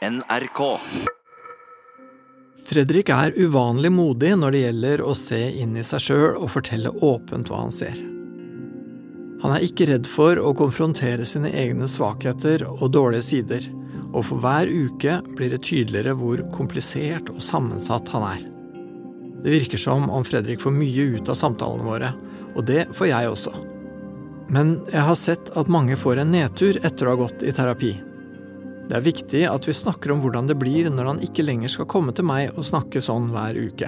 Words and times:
NRK. 0.00 0.78
Fredrik 2.64 3.10
er 3.12 3.34
uvanlig 3.36 3.90
modig 3.92 4.30
når 4.40 4.54
det 4.54 4.62
gjelder 4.62 5.02
å 5.04 5.12
se 5.18 5.40
inn 5.60 5.74
i 5.76 5.84
seg 5.84 6.00
sjøl 6.00 6.38
og 6.38 6.48
fortelle 6.54 6.92
åpent 7.04 7.52
hva 7.52 7.58
han 7.66 7.74
ser. 7.74 8.00
Han 9.44 9.52
er 9.52 9.66
ikke 9.66 9.90
redd 9.90 10.08
for 10.08 10.40
å 10.40 10.54
konfrontere 10.56 11.28
sine 11.28 11.52
egne 11.52 11.84
svakheter 11.84 12.64
og 12.70 12.94
dårlige 12.96 13.28
sider, 13.28 13.68
og 14.14 14.24
for 14.30 14.40
hver 14.40 14.72
uke 14.72 15.20
blir 15.36 15.52
det 15.52 15.62
tydeligere 15.68 16.16
hvor 16.16 16.46
komplisert 16.56 17.28
og 17.34 17.44
sammensatt 17.44 18.08
han 18.16 18.28
er. 18.32 18.50
Det 19.44 19.52
virker 19.52 19.84
som 19.84 20.08
om 20.08 20.24
Fredrik 20.24 20.64
får 20.64 20.80
mye 20.80 21.10
ut 21.18 21.28
av 21.28 21.36
samtalene 21.44 21.84
våre, 21.84 22.14
og 22.56 22.64
det 22.72 22.88
får 22.96 23.12
jeg 23.12 23.36
også. 23.36 23.58
Men 24.48 24.78
jeg 24.88 25.10
har 25.12 25.26
sett 25.28 25.52
at 25.60 25.68
mange 25.68 26.00
får 26.00 26.24
en 26.24 26.38
nedtur 26.40 26.80
etter 26.80 27.04
å 27.04 27.18
ha 27.18 27.26
gått 27.28 27.44
i 27.44 27.52
terapi. 27.52 27.98
Det 28.90 28.96
er 28.98 29.04
viktig 29.06 29.40
at 29.46 29.66
vi 29.68 29.72
snakker 29.76 30.10
om 30.10 30.18
hvordan 30.18 30.48
det 30.50 30.56
blir 30.58 30.88
når 30.90 31.06
han 31.12 31.20
ikke 31.22 31.44
lenger 31.46 31.70
skal 31.70 31.86
komme 31.86 32.10
til 32.10 32.26
meg 32.26 32.56
og 32.58 32.66
snakke 32.66 32.98
sånn 32.98 33.28
hver 33.30 33.54
uke. 33.54 33.86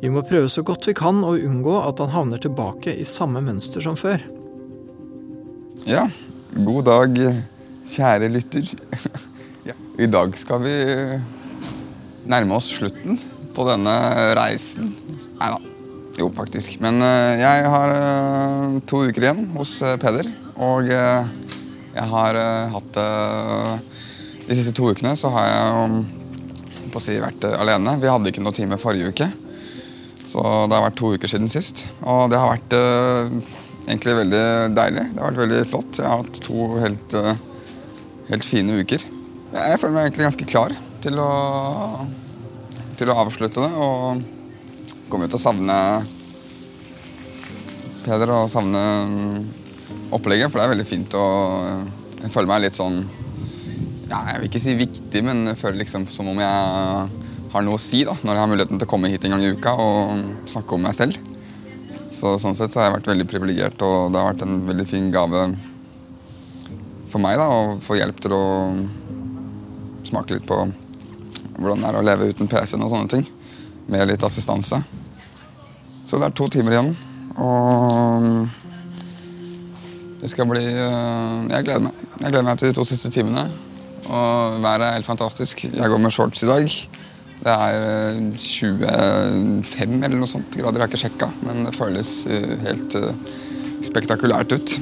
Vi 0.00 0.08
må 0.08 0.22
prøve 0.24 0.48
så 0.48 0.62
godt 0.64 0.88
vi 0.88 0.94
kan 0.96 1.18
å 1.20 1.34
unngå 1.36 1.74
at 1.82 2.00
han 2.00 2.14
havner 2.14 2.40
tilbake 2.40 2.94
i 2.96 3.04
samme 3.04 3.42
mønster 3.44 3.84
som 3.84 3.98
før. 4.00 4.24
Ja, 5.84 6.06
god 6.64 6.88
dag, 6.88 7.20
kjære 7.92 8.30
lytter. 8.32 8.72
I 10.00 10.08
dag 10.08 10.32
skal 10.40 10.64
vi 10.64 10.72
nærme 12.24 12.56
oss 12.56 12.70
slutten 12.78 13.20
på 13.52 13.68
denne 13.68 13.98
reisen. 14.40 14.94
Nei 15.36 15.52
da. 15.52 15.60
Jo, 16.16 16.30
faktisk. 16.40 16.78
Men 16.80 17.04
uh, 17.04 17.36
jeg 17.36 17.68
har 17.76 17.92
uh, 17.92 18.80
to 18.88 19.04
uker 19.10 19.28
igjen 19.28 19.44
hos 19.58 19.76
uh, 19.84 19.98
Peder. 20.00 20.32
Og 20.56 20.88
jeg 20.88 22.08
har 22.14 22.36
hatt 22.72 22.98
De 24.50 24.56
siste 24.58 24.74
to 24.74 24.88
ukene 24.90 25.14
så 25.14 25.30
har 25.30 25.46
jeg 25.46 25.84
um, 25.86 26.00
på 26.90 26.98
å 26.98 27.04
si 27.04 27.14
vært 27.22 27.46
alene. 27.54 27.94
Vi 28.02 28.10
hadde 28.10 28.32
ikke 28.32 28.42
noe 28.42 28.56
time 28.56 28.78
forrige 28.82 29.12
uke. 29.14 29.28
Så 30.26 30.42
det 30.42 30.74
har 30.74 30.88
vært 30.88 30.98
to 30.98 31.12
uker 31.14 31.30
siden 31.30 31.50
sist. 31.50 31.84
Og 32.02 32.26
det 32.32 32.38
har 32.38 32.50
vært 32.50 32.74
egentlig 33.86 34.16
veldig 34.24 34.42
deilig. 34.74 35.06
Det 35.12 35.22
har 35.22 35.30
vært 35.30 35.42
veldig 35.44 35.62
flott. 35.70 36.02
Jeg 36.02 36.06
har 36.10 36.24
hatt 36.24 36.42
to 36.42 36.66
helt, 36.82 37.16
helt 38.30 38.46
fine 38.46 38.82
uker. 38.82 39.06
Jeg 39.54 39.78
føler 39.82 39.94
meg 39.96 40.08
egentlig 40.08 40.26
ganske 40.28 40.50
klar 40.50 40.74
til 41.02 41.22
å, 41.22 41.30
til 42.98 43.10
å 43.10 43.18
avslutte 43.22 43.62
det. 43.62 43.70
og 43.70 44.26
kommer 45.10 45.26
jo 45.26 45.34
til 45.34 45.40
å 45.40 45.46
savne 45.48 45.76
Peder 48.00 48.30
og 48.32 48.48
savne 48.48 48.82
opplegget, 50.14 50.48
for 50.48 50.56
det 50.56 50.64
er 50.64 50.72
veldig 50.72 50.86
fint 50.88 51.16
å 51.18 51.24
Jeg 52.22 52.32
føler 52.32 52.48
meg 52.48 52.62
litt 52.64 52.78
sånn 52.78 53.02
ja, 54.10 54.20
Jeg 54.32 54.40
vil 54.40 54.48
ikke 54.50 54.62
si 54.62 54.76
viktig, 54.78 55.22
men 55.24 55.44
jeg 55.52 55.58
føler 55.60 55.84
liksom 55.84 56.06
som 56.10 56.28
om 56.32 56.40
jeg 56.42 57.10
har 57.50 57.64
noe 57.66 57.78
å 57.78 57.82
si 57.82 58.02
da, 58.06 58.14
når 58.22 58.34
jeg 58.34 58.42
har 58.42 58.50
muligheten 58.50 58.80
til 58.80 58.86
å 58.86 58.90
komme 58.90 59.10
hit 59.10 59.24
en 59.26 59.34
gang 59.34 59.44
i 59.46 59.52
uka 59.54 59.74
og 59.78 60.46
snakke 60.50 60.76
om 60.76 60.84
meg 60.86 60.94
selv. 60.98 61.18
Så 62.14 62.36
Sånn 62.42 62.56
sett 62.58 62.74
så 62.74 62.80
har 62.80 62.90
jeg 62.90 62.96
vært 62.98 63.10
veldig 63.10 63.26
privilegert, 63.30 63.82
og 63.86 64.12
det 64.12 64.20
har 64.20 64.32
vært 64.32 64.44
en 64.46 64.60
veldig 64.68 64.86
fin 64.88 65.10
gave 65.14 65.48
for 67.10 67.22
meg 67.22 67.38
da, 67.40 67.46
å 67.50 67.78
få 67.82 67.96
hjelp 67.98 68.20
til 68.22 68.34
å 68.36 68.44
smake 70.06 70.36
litt 70.36 70.46
på 70.46 70.58
hvordan 71.60 71.82
det 71.82 71.88
er 71.90 71.98
å 71.98 72.04
leve 72.06 72.30
uten 72.30 72.48
PC-en 72.50 72.84
og 72.86 72.92
sånne 72.92 73.10
ting. 73.10 73.24
Med 73.90 74.06
litt 74.08 74.22
assistanse. 74.22 74.78
Så 76.06 76.18
det 76.18 76.28
er 76.28 76.36
to 76.36 76.46
timer 76.52 76.76
igjen. 76.76 76.92
Og 77.40 78.28
det 80.20 80.30
skal 80.30 80.48
bli 80.50 80.62
Jeg 80.62 81.64
gleder 81.66 81.84
meg. 81.88 82.06
Jeg 82.20 82.30
gleder 82.30 82.46
meg 82.46 82.60
til 82.60 82.70
de 82.70 82.78
to 82.78 82.86
siste 82.86 83.10
timene. 83.12 83.48
Og 84.10 84.58
været 84.62 84.82
er 84.86 84.96
helt 84.96 85.06
fantastisk. 85.06 85.64
Jeg 85.70 85.90
går 85.90 86.02
med 86.02 86.10
shorts 86.10 86.42
i 86.42 86.50
dag. 86.50 86.66
Det 87.40 87.52
er 87.52 88.16
25 88.36 90.04
eller 90.04 90.18
noe 90.18 90.28
sånt 90.28 90.56
grader. 90.58 90.80
Jeg 90.80 90.84
har 90.84 90.90
ikke 90.90 91.04
sjekka, 91.06 91.30
men 91.46 91.64
det 91.68 91.76
føles 91.78 92.10
helt 92.66 92.96
spektakulært 93.86 94.52
ut. 94.58 94.74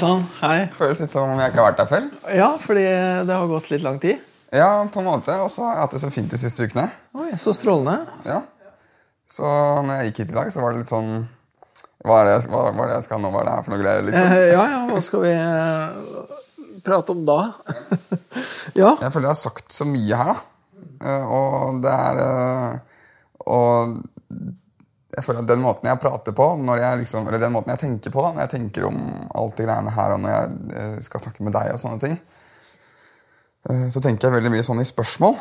Sann. 0.00 0.24
Hei. 0.40 0.58
Føles 0.78 1.00
litt 1.02 1.12
som 1.12 1.30
om 1.32 1.40
jeg 1.40 1.52
ikke 1.52 1.60
har 1.62 1.70
vært 1.70 1.80
der 1.82 1.88
før. 1.90 2.06
Ja, 2.38 2.48
fordi 2.62 2.84
det 3.28 3.34
har 3.38 3.48
gått 3.50 3.70
litt 3.72 3.84
lang 3.84 3.98
tid. 4.02 4.20
Ja, 4.54 4.70
på 4.92 5.02
en 5.02 5.08
måte. 5.10 5.34
Og 5.44 5.50
så 5.52 5.66
har 5.66 5.74
jeg 5.76 5.82
hatt 5.84 5.96
det 5.96 6.00
så 6.04 6.10
fint 6.14 6.30
de 6.32 6.40
siste 6.40 6.64
ukene. 6.68 6.86
Oi, 7.18 7.30
Så 7.36 7.52
strålende. 7.56 7.98
Ja. 8.24 8.40
Så 9.28 9.44
når 9.84 9.98
jeg 9.98 10.10
gikk 10.10 10.22
hit 10.22 10.30
i 10.32 10.38
dag, 10.38 10.52
så 10.54 10.62
var 10.64 10.72
det 10.72 10.80
litt 10.84 10.88
sånn 10.92 11.10
Hva 12.06 12.22
er 12.22 12.28
det, 12.30 12.36
hva, 12.48 12.62
hva 12.72 12.84
er 12.86 12.92
det 12.92 13.00
jeg 13.00 13.06
skal 13.08 13.20
nå? 13.20 13.32
Hva 13.34 13.42
er 13.42 13.48
det 13.48 13.56
her 13.56 13.64
for 13.66 13.74
noe 13.74 13.82
greier? 13.82 14.04
liksom? 14.06 14.36
Eh, 14.38 14.44
ja, 14.54 14.62
ja, 14.72 14.78
hva 14.88 15.00
skal 15.04 15.24
vi 15.26 15.32
eh, 15.34 16.36
prate 16.86 17.12
om 17.12 17.24
da? 17.28 17.40
ja. 18.82 18.92
Jeg 19.02 19.10
føler 19.12 19.26
jeg 19.26 19.34
har 19.34 19.40
sagt 19.42 19.74
så 19.74 19.84
mye 19.88 20.20
her, 20.22 20.30
da. 20.32 20.38
Eh, 20.98 21.34
og 21.34 21.82
det 21.84 21.92
er 21.92 22.22
eh, 22.24 23.02
Og 23.52 23.98
jeg 25.18 25.26
føler 25.26 25.42
at 25.42 25.50
den 25.50 25.62
måten 25.64 25.88
jeg 25.90 26.00
prater 26.02 26.34
på, 26.36 26.48
når 26.62 26.82
jeg 26.82 27.02
liksom, 27.02 27.28
eller 27.28 27.42
den 27.42 27.54
måten 27.54 27.74
jeg 27.74 27.82
tenker 27.82 28.14
på 28.14 28.22
da, 28.24 28.32
når 28.34 28.44
jeg 28.44 28.52
tenker 28.54 28.86
om 28.88 28.98
alt 29.40 29.56
det 29.58 29.66
greiene 29.66 29.94
her, 29.94 30.14
og 30.14 30.20
når 30.22 30.34
jeg 30.34 30.58
eh, 30.82 30.98
skal 31.06 31.24
snakke 31.24 31.46
med 31.46 31.56
deg, 31.56 31.72
og 31.74 31.80
sånne 31.82 32.02
ting, 32.04 32.14
eh, 33.68 33.86
så 33.94 34.02
tenker 34.04 34.28
jeg 34.28 34.36
veldig 34.38 34.52
mye 34.54 34.66
sånn 34.66 34.82
i 34.82 34.86
spørsmål. 34.88 35.34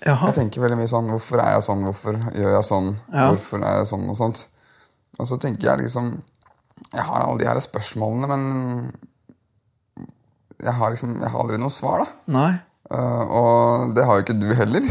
Jaha. 0.00 0.30
Jeg 0.30 0.38
tenker 0.38 0.64
veldig 0.64 0.78
mye 0.80 0.88
sånn 0.88 1.10
Hvorfor 1.12 1.42
er 1.42 1.50
jeg 1.52 1.64
sånn? 1.66 1.82
Hvorfor 1.84 2.16
gjør 2.32 2.54
jeg 2.54 2.64
sånn? 2.64 2.86
Ja. 3.12 3.26
Hvorfor 3.28 3.60
er 3.60 3.74
jeg 3.82 3.88
sånn? 3.90 4.06
Og 4.08 4.16
sånt. 4.16 4.46
Og 5.18 5.28
så 5.28 5.36
tenker 5.36 5.68
jeg 5.68 5.82
liksom 5.82 6.08
Jeg 6.86 7.04
har 7.04 7.26
alle 7.26 7.36
de 7.42 7.48
her 7.50 7.60
spørsmålene, 7.60 8.30
men 8.30 10.08
jeg 10.56 10.72
har 10.78 10.94
liksom 10.94 11.18
Jeg 11.20 11.28
har 11.28 11.42
aldri 11.42 11.60
noe 11.60 11.74
svar, 11.74 12.00
da. 12.06 12.08
Nei. 12.32 12.52
Eh, 12.96 13.24
og 13.28 13.92
det 13.96 14.06
har 14.08 14.16
jo 14.16 14.24
ikke 14.24 14.40
du 14.40 14.48
heller. 14.56 14.88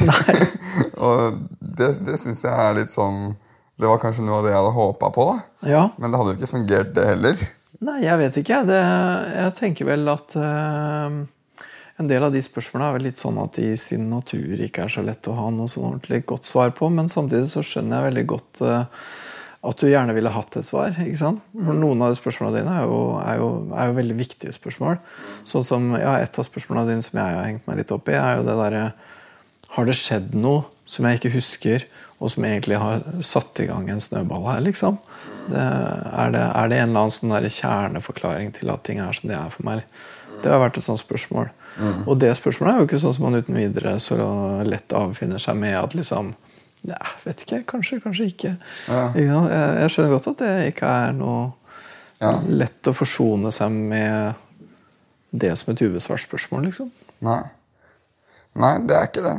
og 1.10 1.42
det, 1.58 1.90
det 2.06 2.22
syns 2.22 2.46
jeg 2.46 2.54
er 2.54 2.78
litt 2.78 2.94
sånn 2.94 3.34
Det 3.80 3.88
var 3.88 4.02
kanskje 4.02 4.26
noe 4.28 4.42
av 4.42 4.46
det 4.46 4.52
jeg 4.52 4.60
hadde 4.60 4.76
håpa 4.76 5.10
på, 5.16 5.26
da. 5.30 5.70
Ja. 5.72 5.84
Men 6.02 6.12
det 6.12 6.20
hadde 6.20 6.34
jo 6.34 6.40
ikke 6.42 6.52
fungert, 6.52 6.94
det 6.98 7.06
heller. 7.14 7.44
Nei, 7.88 8.00
jeg 8.04 8.20
vet 8.20 8.40
ikke. 8.42 8.64
Det, 8.68 8.80
jeg 9.38 9.56
tenker 9.56 9.88
vel 9.88 10.12
at 10.12 10.36
uh, 10.36 11.16
en 12.00 12.10
del 12.12 12.26
av 12.28 12.36
de 12.36 12.42
spørsmålene 12.44 12.90
er 12.90 12.98
vel 12.98 13.08
litt 13.08 13.22
sånn 13.22 13.40
at 13.40 13.56
de 13.56 13.70
i 13.72 13.80
sin 13.80 14.10
natur 14.12 14.60
ikke 14.66 14.84
er 14.84 14.92
så 14.92 15.04
lett 15.06 15.32
å 15.32 15.38
ha 15.38 15.48
noe 15.56 15.72
sånn 15.72 15.94
ordentlig 15.94 16.26
godt 16.28 16.50
svar 16.50 16.74
på. 16.76 16.92
Men 16.92 17.12
samtidig 17.12 17.48
så 17.54 17.64
skjønner 17.64 18.02
jeg 18.02 18.10
veldig 18.10 18.26
godt 18.34 18.64
uh, 18.68 19.06
at 19.70 19.80
du 19.80 19.88
gjerne 19.90 20.16
ville 20.16 20.32
hatt 20.32 20.60
et 20.60 20.68
svar. 20.68 20.92
ikke 20.96 21.20
sant? 21.20 21.44
For 21.56 21.80
Noen 21.80 22.04
av 22.04 22.12
de 22.12 22.20
spørsmålene 22.20 22.62
dine 22.62 22.76
er 22.82 22.86
jo, 22.88 23.00
er 23.20 23.40
jo, 23.40 23.50
er 23.76 23.90
jo 23.90 23.98
veldig 24.02 24.20
viktige 24.20 24.56
spørsmål. 24.56 25.00
Sånn 25.48 25.68
som, 25.68 25.88
ja, 26.00 26.18
Et 26.20 26.40
av 26.40 26.48
spørsmålene 26.48 26.94
dine 26.94 27.08
som 27.08 27.20
jeg 27.20 27.36
har 27.38 27.48
hengt 27.48 27.68
meg 27.68 27.80
litt 27.82 27.96
opp 27.96 28.12
i, 28.12 28.16
er 28.20 28.40
jo 28.40 28.46
det 28.48 28.60
derre 28.60 28.86
Har 29.76 29.86
det 29.86 29.96
skjedd 30.00 30.36
noe 30.36 30.64
som 30.90 31.06
jeg 31.06 31.20
ikke 31.20 31.36
husker, 31.36 31.84
og 32.20 32.32
som 32.34 32.44
egentlig 32.46 32.78
har 32.82 33.02
satt 33.24 33.60
i 33.64 33.68
gang 33.70 33.90
en 33.90 34.02
snøball 34.04 34.44
her? 34.50 34.60
liksom? 34.66 34.98
Det, 35.50 35.60
er, 35.60 36.32
det, 36.36 36.42
er 36.44 36.68
det 36.72 36.80
en 36.82 36.90
eller 36.90 37.06
annen 37.06 37.14
sånn 37.16 37.32
der 37.34 37.48
kjerneforklaring 37.50 38.52
til 38.58 38.70
at 38.74 38.84
ting 38.86 39.00
er 39.00 39.16
som 39.16 39.30
de 39.32 39.36
er 39.38 39.54
for 39.54 39.66
meg? 39.68 39.86
Det 40.44 40.52
har 40.52 40.60
vært 40.62 40.78
et 40.80 40.86
sånt 40.86 41.02
spørsmål. 41.02 41.50
Og 42.08 42.18
det 42.20 42.30
spørsmålet 42.38 42.74
er 42.74 42.82
jo 42.82 42.88
ikke 42.90 43.00
sånn 43.02 43.16
som 43.16 43.26
man 43.28 43.40
uten 43.40 43.56
videre 43.58 43.96
så 44.04 44.16
lett 44.68 44.94
avfinner 44.96 45.40
seg 45.42 45.58
med 45.60 45.76
at 45.80 45.96
liksom 45.96 46.34
ja, 46.88 47.00
vet 47.26 47.42
ikke, 47.44 47.58
kanskje, 47.68 47.98
kanskje 48.04 48.28
ikke. 48.32 48.52
Ja. 48.88 49.02
Jeg, 49.16 49.28
jeg 49.84 49.92
skjønner 49.92 50.14
godt 50.14 50.30
at 50.32 50.44
det 50.44 50.52
ikke 50.74 50.92
er 51.08 51.16
noe 51.18 51.50
Ja. 52.20 52.34
lett 52.48 52.88
å 52.88 52.94
forsone 52.96 53.52
seg 53.56 53.72
med 53.72 54.36
det 55.32 55.54
som 55.60 55.72
et 55.74 55.82
ubesvart 55.84 56.24
spørsmål, 56.24 56.66
liksom. 56.68 56.90
Nei. 57.24 57.42
Nei, 58.60 58.72
det 58.88 58.96
er 58.98 59.06
ikke 59.08 59.24
det. 59.24 59.36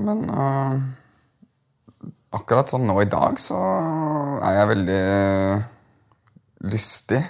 Men 0.00 0.24
øh, 0.28 0.80
akkurat 2.36 2.68
sånn 2.70 2.86
nå 2.88 2.98
i 3.02 3.08
dag 3.10 3.38
så 3.40 3.58
er 4.44 4.58
jeg 4.58 4.70
veldig 4.72 5.02
lystig 6.68 7.20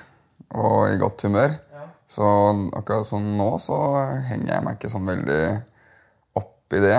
og 0.57 0.89
i 0.89 0.99
godt 1.01 1.27
humør. 1.29 1.55
Så 2.09 2.25
akkurat 2.79 3.07
sånn 3.07 3.35
nå 3.37 3.51
så 3.61 3.79
henger 4.31 4.55
jeg 4.55 4.65
meg 4.65 4.79
ikke 4.79 4.91
sånn 4.93 5.09
veldig 5.09 5.43
opp 6.41 6.77
i 6.77 6.81
det. 6.83 6.99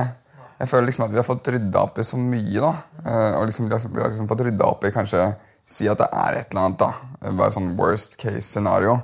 Jeg 0.59 0.69
føler 0.69 0.89
liksom 0.89 1.05
at 1.07 1.13
vi 1.13 1.19
har 1.21 1.27
fått 1.27 1.49
rydda 1.55 1.81
opp 1.87 1.99
i 2.01 2.05
så 2.05 2.19
mye. 2.19 2.59
da. 2.59 2.73
Eh, 3.05 3.33
Og 3.39 3.47
liksom, 3.47 3.69
vi 3.69 3.73
har 3.73 4.11
liksom 4.11 4.27
fått 4.27 4.43
rydda 4.45 4.65
opp 4.67 4.85
i 4.85 4.91
kanskje 4.91 5.23
si 5.65 5.87
at 5.89 6.01
det 6.01 6.09
er 6.11 6.39
et 6.39 6.51
eller 6.51 6.65
annet. 6.67 6.79
da. 6.79 7.31
Bare 7.31 7.55
sånn 7.55 7.75
worst 7.79 8.17
case 8.19 8.45
scenario. 8.45 8.99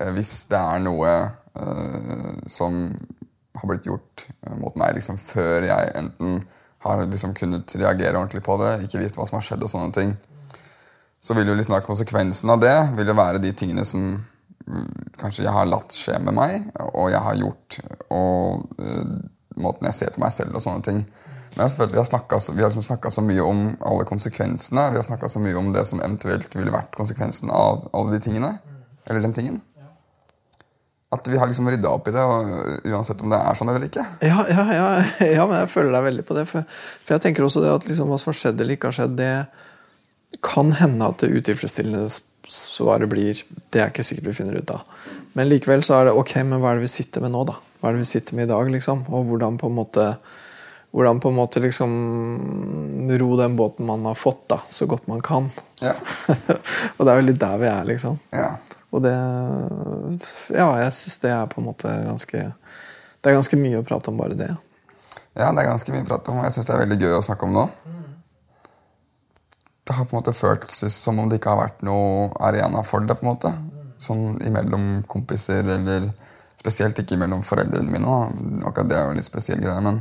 Eh, 0.00 0.10
Hvis 0.12 0.44
det 0.50 0.58
er 0.58 0.82
noe 0.82 1.12
uh, 1.56 2.32
som 2.46 2.90
har 3.56 3.70
blitt 3.70 3.86
gjort 3.88 4.26
mot 4.60 4.74
meg 4.76 4.98
liksom 4.98 5.16
før 5.16 5.64
jeg 5.64 5.92
enten 5.96 6.42
har 6.86 7.04
liksom 7.04 7.34
kunnet 7.36 7.76
reagere 7.78 8.16
ordentlig 8.18 8.42
på 8.46 8.56
det, 8.62 8.72
ikke 8.86 9.02
visst 9.02 9.18
hva 9.18 9.26
som 9.28 9.38
har 9.38 9.46
skjedd, 9.46 9.66
og 9.66 9.72
sånne 9.72 9.92
ting, 9.96 10.16
så 11.20 11.36
vil 11.36 11.50
jo 11.50 11.56
liksom 11.58 11.76
da 11.76 11.82
konsekvensen 11.84 12.52
av 12.52 12.62
det 12.62 12.76
vil 12.96 13.10
jo 13.10 13.16
være 13.18 13.42
de 13.42 13.52
tingene 13.56 13.84
som 13.88 14.02
mm, 14.14 15.14
kanskje 15.20 15.46
jeg 15.46 15.54
har 15.54 15.70
latt 15.70 15.94
skje 15.94 16.18
med 16.22 16.36
meg, 16.36 16.68
og 16.92 17.10
jeg 17.12 17.22
har 17.28 17.40
gjort, 17.40 17.80
og 18.14 18.66
uh, 18.82 19.16
måten 19.62 19.88
jeg 19.90 19.98
ser 19.98 20.14
på 20.14 20.22
meg 20.22 20.34
selv 20.36 20.56
og 20.56 20.64
sånne 20.64 20.86
ting. 20.86 21.02
Men 21.56 21.64
jeg 21.64 21.72
føler 21.72 21.94
vi 21.94 22.00
har 22.02 22.08
snakka 22.10 22.36
liksom 22.36 23.12
så 23.14 23.22
mye 23.24 23.44
om 23.44 23.60
alle 23.88 24.04
konsekvensene. 24.08 24.90
Vi 24.92 24.98
har 25.00 25.06
snakka 25.06 25.30
så 25.32 25.40
mye 25.40 25.56
om 25.56 25.70
det 25.72 25.86
som 25.88 26.02
eventuelt 26.04 26.52
ville 26.52 26.74
vært 26.74 26.92
konsekvensen 26.98 27.48
av 27.48 27.86
alle 27.96 28.12
de 28.12 28.20
tingene. 28.26 28.50
Eller 29.08 29.24
den 29.24 29.32
tingen. 29.32 29.62
At 31.14 31.28
vi 31.30 31.38
har 31.38 31.46
liksom 31.46 31.68
rydda 31.70 31.90
opp 31.94 32.08
i 32.10 32.12
det, 32.14 32.22
uansett 32.90 33.20
om 33.22 33.30
det 33.30 33.38
er 33.38 33.58
sånn 33.58 33.70
eller 33.70 33.86
ikke. 33.86 34.02
Ja, 34.26 34.42
ja, 34.50 34.64
ja, 34.74 34.86
ja 35.38 35.44
men 35.46 35.60
jeg 35.62 35.70
føler 35.70 35.94
deg 35.94 36.08
veldig 36.08 36.24
på 36.26 36.36
det. 36.38 36.46
For, 36.50 36.66
for 36.66 37.14
jeg 37.14 37.22
tenker 37.22 37.46
også 37.46 37.62
det 37.62 37.74
at 37.76 37.86
liksom, 37.86 38.10
hva 38.10 38.18
som 38.18 38.32
har 38.32 38.38
skjedd 38.40 38.62
eller 38.62 38.74
ikke 38.74 38.90
har 38.90 38.98
skjedd, 38.98 39.14
det 39.20 40.40
kan 40.42 40.72
hende 40.80 41.06
at 41.06 41.22
det 41.22 41.30
utilfredsstillende 41.30 42.08
svaret 42.46 43.08
blir 43.10 43.38
Det 43.72 43.80
er 43.82 43.90
ikke 43.90 44.04
sikkert 44.06 44.28
vi 44.28 44.34
finner 44.40 44.58
ut 44.58 44.72
av. 44.74 44.82
Men 45.38 45.48
likevel 45.50 45.82
så 45.86 45.96
er 45.96 46.08
det 46.08 46.18
ok, 46.18 46.34
men 46.46 46.60
hva 46.62 46.72
er 46.72 46.80
det 46.80 46.86
vi 46.86 46.94
sitter 46.96 47.24
med 47.24 47.34
nå, 47.34 47.44
da? 47.48 47.56
Hva 47.80 47.90
er 47.90 47.96
det 47.96 48.04
vi 48.04 48.10
sitter 48.10 48.38
med 48.38 48.46
i 48.46 48.52
dag, 48.52 48.70
liksom? 48.74 49.06
Og 49.10 49.30
hvordan 49.30 49.58
på 49.60 49.70
en 49.70 49.78
måte 49.78 50.04
hvordan 50.96 51.20
på 51.20 51.28
en 51.28 51.34
måte 51.34 51.60
liksom 51.60 51.90
ro 53.18 53.36
den 53.36 53.56
båten 53.56 53.86
man 53.86 54.04
har 54.04 54.14
fått, 54.14 54.48
da, 54.48 54.60
så 54.68 54.86
godt 54.86 55.06
man 55.06 55.20
kan. 55.20 55.50
Ja. 55.80 55.92
og 56.96 57.02
det 57.04 57.12
er 57.12 57.20
jo 57.20 57.26
litt 57.26 57.40
der 57.40 57.58
vi 57.60 57.66
er, 57.68 57.82
liksom. 57.84 58.16
Ja. 58.32 58.54
Og 58.96 59.02
det 59.04 59.12
Ja, 60.56 60.70
jeg 60.80 60.94
syns 60.96 61.20
det 61.20 61.34
er 61.34 61.50
på 61.52 61.60
en 61.60 61.66
måte 61.66 61.90
ganske 62.06 62.40
Det 62.40 63.28
er 63.28 63.36
ganske 63.36 63.58
mye 63.60 63.82
å 63.82 63.84
prate 63.84 64.08
om 64.08 64.16
bare 64.16 64.38
det. 64.38 64.48
Ja, 65.34 65.50
det 65.52 65.66
er 65.66 65.68
ganske 65.68 65.92
mye 65.92 66.06
å 66.06 66.08
prate 66.14 66.32
om, 66.32 66.40
og 66.40 66.48
jeg 66.48 66.56
syns 66.56 66.70
det 66.70 66.76
er 66.78 66.82
veldig 66.86 67.00
gøy 67.04 67.18
å 67.18 67.22
snakke 67.28 67.44
om 67.44 67.54
nå. 67.58 67.68
Det 69.84 70.00
har 70.00 70.08
på 70.08 70.16
en 70.16 70.22
måte 70.22 70.32
føltes 70.40 70.96
som 70.96 71.20
om 71.20 71.28
det 71.28 71.42
ikke 71.42 71.58
har 71.58 71.66
vært 71.66 71.84
noe 71.84 72.30
arena 72.40 72.80
for 72.88 73.04
det. 73.04 73.20
på 73.20 73.26
en 73.28 73.34
måte. 73.34 73.52
Sånn 74.00 74.40
imellom 74.48 75.04
kompiser, 75.12 75.60
eller 75.76 76.08
spesielt 76.56 77.04
ikke 77.04 77.20
mellom 77.20 77.44
foreldrene 77.44 77.92
mine. 77.92 78.20
Akkurat 78.64 78.88
det 78.88 78.96
er 78.96 79.04
jo 79.04 79.12
en 79.12 79.20
litt 79.20 79.28
spesiell 79.28 79.60
greie, 79.60 79.84
men 79.84 80.00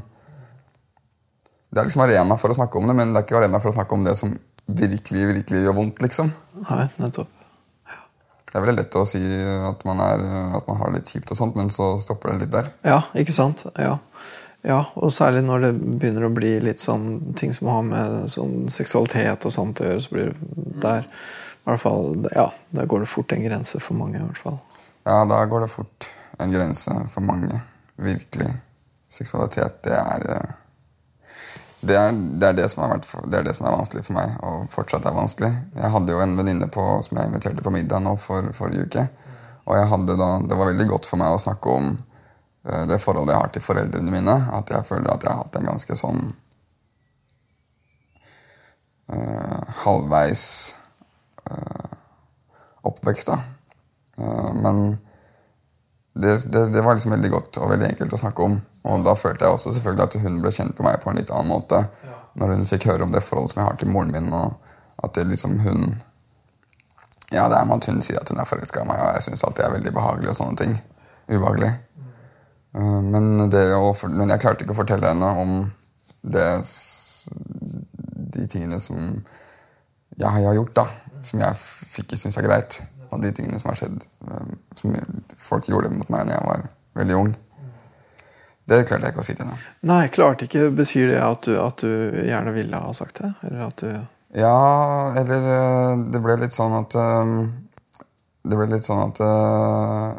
Det 1.75 1.81
er 1.81 1.89
liksom 1.89 2.05
arena 2.05 2.37
for 2.39 2.53
å 2.53 2.55
snakke 2.55 2.79
om 2.79 2.85
det, 2.87 2.93
men 2.95 3.09
det 3.11 3.19
er 3.19 3.25
ikke 3.25 3.41
arena 3.41 3.59
for 3.59 3.73
å 3.73 3.75
snakke 3.75 3.97
om 3.97 4.05
det 4.05 4.13
som 4.15 4.31
virkelig 4.65 5.25
virkelig 5.27 5.65
gjør 5.65 5.75
vondt. 5.75 5.99
liksom. 6.01 6.29
Nei, 6.69 6.85
nettopp. 7.03 7.27
Det 8.45 8.55
er 8.55 8.63
veldig 8.63 8.79
lett 8.79 8.95
å 8.95 9.03
si 9.03 9.19
at 9.19 9.83
man, 9.83 9.99
er, 9.99 10.21
at 10.55 10.69
man 10.69 10.79
har 10.79 10.93
det 10.93 11.01
litt 11.01 11.11
kjipt, 11.11 11.33
og 11.33 11.39
sånt, 11.41 11.57
men 11.59 11.67
så 11.73 11.89
stopper 11.99 12.31
det 12.31 12.45
litt 12.45 12.53
der. 12.53 12.69
Ja, 12.87 13.01
ikke 13.19 13.35
sant? 13.35 13.65
Ja. 13.75 13.97
ja. 14.63 14.79
Og 14.95 15.11
særlig 15.11 15.43
når 15.43 15.65
det 15.65 15.73
begynner 15.75 16.29
å 16.29 16.31
bli 16.31 16.53
litt 16.63 16.79
sånn 16.79 17.35
ting 17.35 17.51
som 17.57 17.67
har 17.73 17.83
med 17.89 18.31
sånn 18.31 18.69
seksualitet 18.71 19.43
og 19.43 19.51
sånt 19.51 19.83
å 19.83 19.89
gjøre, 19.89 20.05
så 20.07 20.15
blir 20.15 20.31
det 20.31 20.79
der 20.87 21.03
i 21.03 21.67
hvert 21.67 21.83
fall, 21.83 22.13
ja, 22.31 22.47
Der 22.77 22.87
går 22.87 23.03
det 23.03 23.11
fort 23.11 23.35
en 23.35 23.43
grense 23.43 23.83
for 23.83 23.99
mange. 23.99 24.21
i 24.21 24.23
hvert 24.23 24.39
fall. 24.39 24.61
Ja, 25.03 25.25
da 25.27 25.43
går 25.51 25.65
det 25.65 25.73
fort 25.75 26.13
en 26.39 26.55
grense 26.55 26.95
for 27.11 27.27
mange. 27.27 27.59
Virkelig. 27.99 28.53
Seksualitet, 29.11 29.81
det 29.83 29.99
er 29.99 30.55
det 31.87 31.95
er, 31.97 32.11
det, 32.13 32.47
er 32.47 32.57
det, 32.57 32.65
vært, 32.77 33.07
det 33.29 33.39
er, 33.39 33.45
det 33.47 33.53
som 33.57 33.67
er 33.67 33.75
vanskelig 33.77 34.03
for 34.07 34.17
meg, 34.17 34.33
og 34.45 34.65
fortsatt 34.73 35.05
er 35.05 35.15
vanskelig. 35.15 35.51
Jeg 35.75 35.91
hadde 35.93 36.13
jo 36.13 36.21
en 36.23 36.35
venninne 36.37 36.69
som 36.73 37.17
jeg 37.19 37.29
inviterte 37.29 37.63
på 37.65 37.73
middag 37.73 38.03
nå 38.03 38.15
for 38.21 38.49
forrige 38.57 38.87
uke. 38.87 39.05
Og 39.65 40.05
da, 40.05 40.29
det 40.45 40.57
var 40.57 40.69
veldig 40.69 40.87
godt 40.89 41.07
for 41.09 41.21
meg 41.21 41.33
å 41.33 41.41
snakke 41.41 41.73
om 41.73 41.91
uh, 41.95 42.83
det 42.89 42.99
forholdet 43.01 43.33
jeg 43.33 43.41
har 43.41 43.53
til 43.53 43.65
foreldrene 43.65 44.13
mine. 44.13 44.35
At 44.53 44.73
jeg 44.73 44.85
føler 44.85 45.09
at 45.13 45.25
jeg 45.25 45.33
har 45.33 45.41
hatt 45.41 45.59
en 45.59 45.69
ganske 45.71 45.97
sånn 45.97 46.21
uh, 49.09 49.61
halvveis 49.85 50.45
uh, 51.49 51.97
oppvekst, 52.85 53.33
da. 53.33 53.39
men 54.61 54.99
det, 56.15 56.51
det, 56.51 56.61
det, 56.71 56.81
var 56.81 56.95
liksom 56.95 57.11
veldig 57.11 57.31
godt 57.33 57.57
og 57.59 57.71
veldig 57.73 57.89
enkelt 57.89 58.13
å 58.15 58.19
snakke 58.21 58.45
om. 58.45 58.59
Og 58.87 59.03
da 59.03 59.15
følte 59.19 59.43
jeg 59.43 59.57
også 59.57 59.73
selvfølgelig 59.75 60.05
at 60.05 60.17
hun 60.23 60.37
ble 60.43 60.53
kjent 60.55 60.75
på 60.77 60.85
meg 60.85 61.01
på 61.03 61.11
en 61.11 61.19
litt 61.19 61.33
annen 61.33 61.51
måte. 61.51 61.81
Ja. 62.07 62.19
Når 62.39 62.53
hun 62.55 62.69
fikk 62.69 62.87
høre 62.87 63.03
om 63.03 63.11
det 63.11 63.23
forholdet 63.25 63.51
som 63.51 63.61
jeg 63.61 63.67
har 63.67 63.79
til 63.81 63.91
moren 63.91 64.13
min. 64.15 64.31
og 64.33 64.55
at 65.03 65.13
det 65.13 65.25
liksom 65.27 65.59
hun 65.59 66.01
Ja, 67.31 67.49
det 67.49 67.57
er 67.57 67.65
med 67.65 67.81
at 67.81 67.85
hun 67.89 68.01
sier 68.05 68.21
at 68.21 68.29
hun 68.29 68.39
er 68.39 68.47
forelska 68.47 68.83
i 68.83 68.87
meg, 68.87 69.01
og 69.01 69.17
jeg 69.17 69.25
syns 69.25 69.43
alltid 69.43 69.65
er 69.65 69.73
veldig 69.73 69.93
behagelig 69.95 70.29
og 70.31 70.37
sånne 70.37 70.59
ting. 70.61 70.75
Ubehagelig. 71.27 71.71
Mm. 72.77 73.07
Men, 73.11 73.25
det, 73.49 73.63
men, 74.13 74.29
jeg 74.29 74.43
klarte 74.43 74.63
ikke 74.63 74.75
å 74.75 74.77
fortelle 74.77 75.09
henne 75.09 75.31
om 75.41 75.55
det, 76.21 76.45
de 78.37 78.45
tingene 78.51 78.77
som 78.79 79.01
jeg 80.15 80.31
har 80.31 80.53
gjort, 80.55 80.75
da. 80.77 80.85
Som 81.25 81.41
jeg 81.41 82.05
ikke 82.05 82.21
syns 82.21 82.37
er 82.39 82.47
greit. 82.47 82.79
Og 83.09 83.25
de 83.25 83.33
tingene 83.35 83.59
som 83.59 83.73
har 83.73 83.81
skjedd. 83.81 84.05
Eh, 84.29 84.53
som 84.77 84.93
folk 85.45 85.67
gjorde 85.69 85.93
mot 85.93 86.09
meg 86.13 86.27
da 86.29 86.37
jeg 86.37 86.47
var 86.49 86.69
veldig 86.99 87.17
ung. 87.19 87.33
Det 88.65 88.81
klarte 88.89 89.05
jeg 89.05 89.13
ikke 89.13 89.21
å 89.21 89.25
si 89.27 89.35
til 89.37 89.45
henne. 89.45 89.57
Nei, 89.85 90.03
klarte 90.13 90.47
ikke. 90.47 90.69
Betyr 90.73 91.11
det 91.13 91.21
at 91.21 91.45
du, 91.45 91.53
at 91.61 91.83
du 91.85 92.21
gjerne 92.25 92.53
ville 92.55 92.79
ha 92.81 92.93
sagt 92.97 93.21
det? 93.21 93.31
Eller 93.45 93.67
at 93.67 93.83
du 93.83 93.91
Ja, 94.35 94.55
eller 95.21 95.49
eh, 95.57 95.91
det 96.11 96.21
ble 96.23 96.39
litt 96.41 96.55
sånn 96.55 96.73
at 96.75 96.95
um, 96.97 97.35
Det 98.41 98.57
ble 98.57 98.67
litt 98.73 98.83
sånn 98.83 99.03
at 99.03 99.21
uh, 99.21 100.17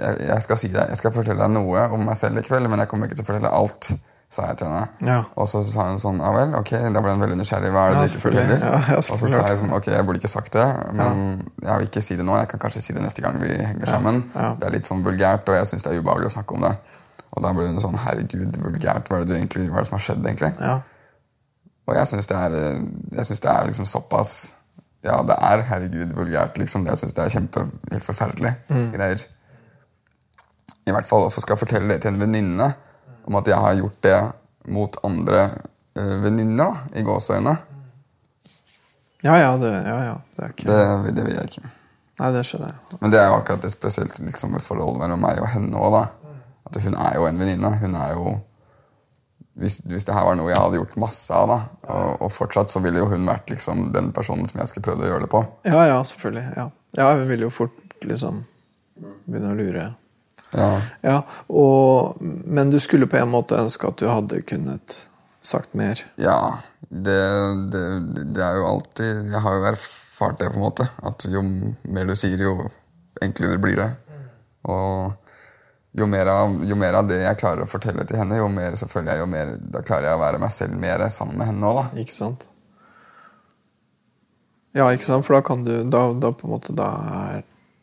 jeg, 0.00 0.16
jeg, 0.24 0.40
skal 0.46 0.60
si 0.60 0.72
det. 0.72 0.86
Jeg 0.94 1.02
skal 1.02 1.14
fortelle 1.14 1.44
deg 1.44 1.52
noe 1.52 1.84
om 1.92 2.08
meg 2.08 2.16
selv 2.18 2.40
i 2.40 2.46
kveld, 2.46 2.70
men 2.72 2.80
jeg 2.80 2.90
kommer 2.90 3.10
ikke 3.10 3.20
til 3.20 3.26
å 3.26 3.28
fortelle 3.28 3.52
alt. 3.60 3.92
Sa 4.32 4.46
jeg 4.48 4.62
til 4.62 4.70
henne. 4.70 4.86
Ja. 5.04 5.18
Og 5.36 5.48
så 5.50 5.60
sa 5.68 5.90
hun 5.90 5.98
sånn 6.00 6.20
Ja 6.22 6.30
vel, 6.32 6.54
ok, 6.56 6.70
da 6.94 7.02
ble 7.04 7.12
hun 7.12 7.20
veldig 7.20 7.36
nysgjerrig. 7.36 7.68
Hva 7.74 7.82
er 7.90 7.92
det 7.92 7.98
ja, 7.98 8.04
du 8.06 8.14
ikke 8.14 8.22
forteller? 8.22 8.62
Ja, 8.64 8.78
og 8.96 9.04
så 9.04 9.18
sa 9.20 9.42
jeg 9.50 9.58
sånn 9.60 9.74
Ok, 9.76 9.90
jeg 9.92 10.06
burde 10.08 10.22
ikke 10.22 10.30
sagt 10.32 10.56
det, 10.56 10.64
men 10.96 11.42
jeg 11.60 11.82
vil 11.82 11.90
ikke 11.90 12.04
si 12.06 12.16
det 12.16 12.24
nå. 12.24 12.38
Jeg 12.40 12.48
kan 12.48 12.62
kanskje 12.62 12.80
si 12.86 12.96
det 12.96 13.04
neste 13.04 13.24
gang 13.24 13.36
vi 13.42 13.50
henger 13.52 13.90
sammen. 13.90 14.22
Det 14.32 14.68
er 14.68 14.72
litt 14.72 14.88
sånn 14.88 15.04
vulgært, 15.04 15.44
og 15.52 15.58
jeg 15.58 15.68
syns 15.68 15.84
det 15.84 15.92
er 15.92 16.00
ubehagelig 16.00 16.30
å 16.30 16.36
snakke 16.38 16.56
om 16.56 16.64
det. 16.64 16.72
Og 17.32 17.44
da 17.44 17.52
ble 17.56 17.66
hun 17.68 17.80
sånn 17.80 17.98
Herregud, 18.00 18.56
vulgært. 18.64 19.08
Hva 19.08 19.20
er 19.20 19.28
det, 19.28 19.36
egentlig, 19.36 19.66
hva 19.68 19.80
er 19.80 19.84
det 19.84 19.90
som 19.90 19.98
har 19.98 20.04
skjedd, 20.06 20.24
egentlig? 20.24 20.52
Ja. 20.60 20.78
Og 21.88 21.98
jeg 21.98 22.08
syns 22.08 22.28
det 22.30 22.38
er, 22.38 22.56
jeg 23.18 23.28
synes 23.28 23.44
det 23.44 23.52
er 23.52 23.68
liksom 23.68 23.88
såpass 23.90 24.32
Ja, 25.02 25.16
det 25.26 25.34
er 25.34 25.64
herregud 25.66 26.12
vulgært. 26.14 26.56
liksom. 26.62 26.86
Jeg 26.86 27.00
syns 27.00 27.16
det 27.16 27.24
er 27.24 27.32
kjempe, 27.34 27.64
helt 27.90 28.06
forferdelig 28.06 28.52
mm. 28.68 28.88
greier. 28.94 29.24
I 30.86 30.94
hvert 30.94 31.08
fall 31.08 31.24
hvorfor 31.24 31.42
skal 31.42 31.56
jeg 31.56 31.62
fortelle 31.64 31.90
det 31.90 32.04
til 32.04 32.14
en 32.14 32.20
venninne 32.22 32.68
om 33.28 33.38
at 33.38 33.50
jeg 33.50 33.58
har 33.64 33.76
gjort 33.78 34.00
det 34.06 34.18
mot 34.72 34.96
andre 35.06 35.44
uh, 35.98 36.16
venninner, 36.22 36.82
i 36.96 37.04
gåseøyne. 37.06 37.54
Ja, 39.22 39.36
ja, 39.38 39.52
det, 39.58 39.70
ja, 39.86 39.98
ja. 40.04 40.14
Det, 40.36 40.50
ikke... 40.54 40.66
det, 40.68 41.14
det 41.16 41.26
vil 41.26 41.36
jeg 41.38 41.50
ikke. 41.52 41.72
Nei, 42.20 42.30
det 42.34 42.42
skjønner 42.46 42.72
jeg. 42.72 42.98
Men 43.00 43.12
det 43.14 43.20
er 43.20 43.28
jo 43.30 43.36
akkurat 43.38 43.62
det 43.64 43.72
spesielt 43.74 44.18
liksom, 44.22 44.56
forholdet 44.62 45.02
mellom 45.02 45.22
meg 45.22 45.42
og 45.42 45.50
henne 45.54 45.78
òg. 45.78 45.98
At 46.68 46.78
hun 46.82 46.96
er 46.98 47.18
jo 47.18 47.28
en 47.28 47.38
venninne. 47.38 47.70
Hun 47.82 47.94
er 47.98 48.16
jo 48.16 48.34
hvis, 49.60 49.80
hvis 49.84 50.06
det 50.08 50.14
her 50.16 50.24
var 50.24 50.36
noe 50.38 50.48
jeg 50.48 50.58
hadde 50.58 50.78
gjort 50.80 50.94
masse 51.00 51.36
av, 51.36 51.50
da, 51.50 51.58
og, 51.92 52.22
og, 52.24 52.30
fortsatt 52.32 52.72
så 52.72 52.80
ville 52.80 53.02
jo 53.02 53.08
hun 53.10 53.26
vært 53.28 53.50
liksom 53.52 53.90
den 53.92 54.08
personen 54.16 54.48
som 54.48 54.62
jeg 54.62 54.70
skulle 54.70 54.86
prøvd 54.86 55.04
å 55.04 55.10
gjøre 55.10 55.26
det 55.26 55.32
på. 55.34 55.42
Ja, 55.68 55.82
ja, 55.90 55.98
selvfølgelig. 56.08 56.44
Ja, 56.56 56.64
ja 56.96 57.10
hun 57.18 57.26
ville 57.28 57.48
jo 57.48 57.52
fort 57.52 57.82
liksom 58.00 58.40
begynne 59.26 59.52
å 59.52 59.58
lure. 59.58 59.90
Ja. 60.52 60.68
ja 61.00 61.16
og, 61.48 62.20
men 62.20 62.70
du 62.70 62.78
skulle 62.80 63.08
på 63.08 63.16
en 63.20 63.32
måte 63.32 63.56
ønske 63.56 63.88
at 63.88 64.00
du 64.00 64.08
hadde 64.10 64.42
kunnet 64.48 64.98
sagt 65.42 65.74
mer? 65.74 66.00
Ja. 66.20 66.58
Det, 66.88 67.20
det, 67.72 67.82
det 68.34 68.42
er 68.44 68.58
jo 68.58 68.66
alltid 68.68 69.30
Jeg 69.32 69.40
har 69.40 69.54
jo 69.56 69.62
erfart 69.70 70.38
det, 70.42 70.50
på 70.52 70.60
en 70.60 70.66
måte. 70.66 70.86
At 71.08 71.24
jo 71.30 71.42
mer 71.42 72.08
du 72.08 72.14
sier, 72.18 72.42
jo 72.42 72.68
enklere 73.22 73.58
blir 73.62 73.80
det. 73.80 73.90
Og 74.68 75.12
jo 75.92 76.06
mer, 76.08 76.28
av, 76.32 76.54
jo 76.64 76.76
mer, 76.78 76.96
av, 76.96 77.08
det 77.08 77.20
jeg 77.20 77.38
klarer 77.40 77.64
å 77.64 77.68
fortelle 77.68 78.04
til 78.08 78.16
henne, 78.16 78.38
jo 78.40 78.48
mer 78.48 78.72
jeg, 78.72 79.18
jo 79.18 79.26
mer, 79.28 79.52
da 79.60 79.82
klarer 79.84 80.08
jeg 80.08 80.16
å 80.16 80.22
være 80.22 80.40
meg 80.40 80.54
selv 80.54 80.78
mer 80.80 81.04
sammen 81.12 81.36
med 81.36 81.50
henne 81.50 81.68
òg. 81.68 81.98
Ikke 82.00 82.16
sant? 82.16 82.46
Ja, 84.72 84.86
ikke 84.88 85.04
sant? 85.04 85.26
For 85.26 85.36
da 85.36 85.42
kan 85.44 85.66
du 85.66 85.74
Da, 85.92 86.06
da 86.16 86.32
på 86.32 86.48
en 86.48 86.54
måte 86.54 86.72
da 86.76 86.88
er, 87.18 87.42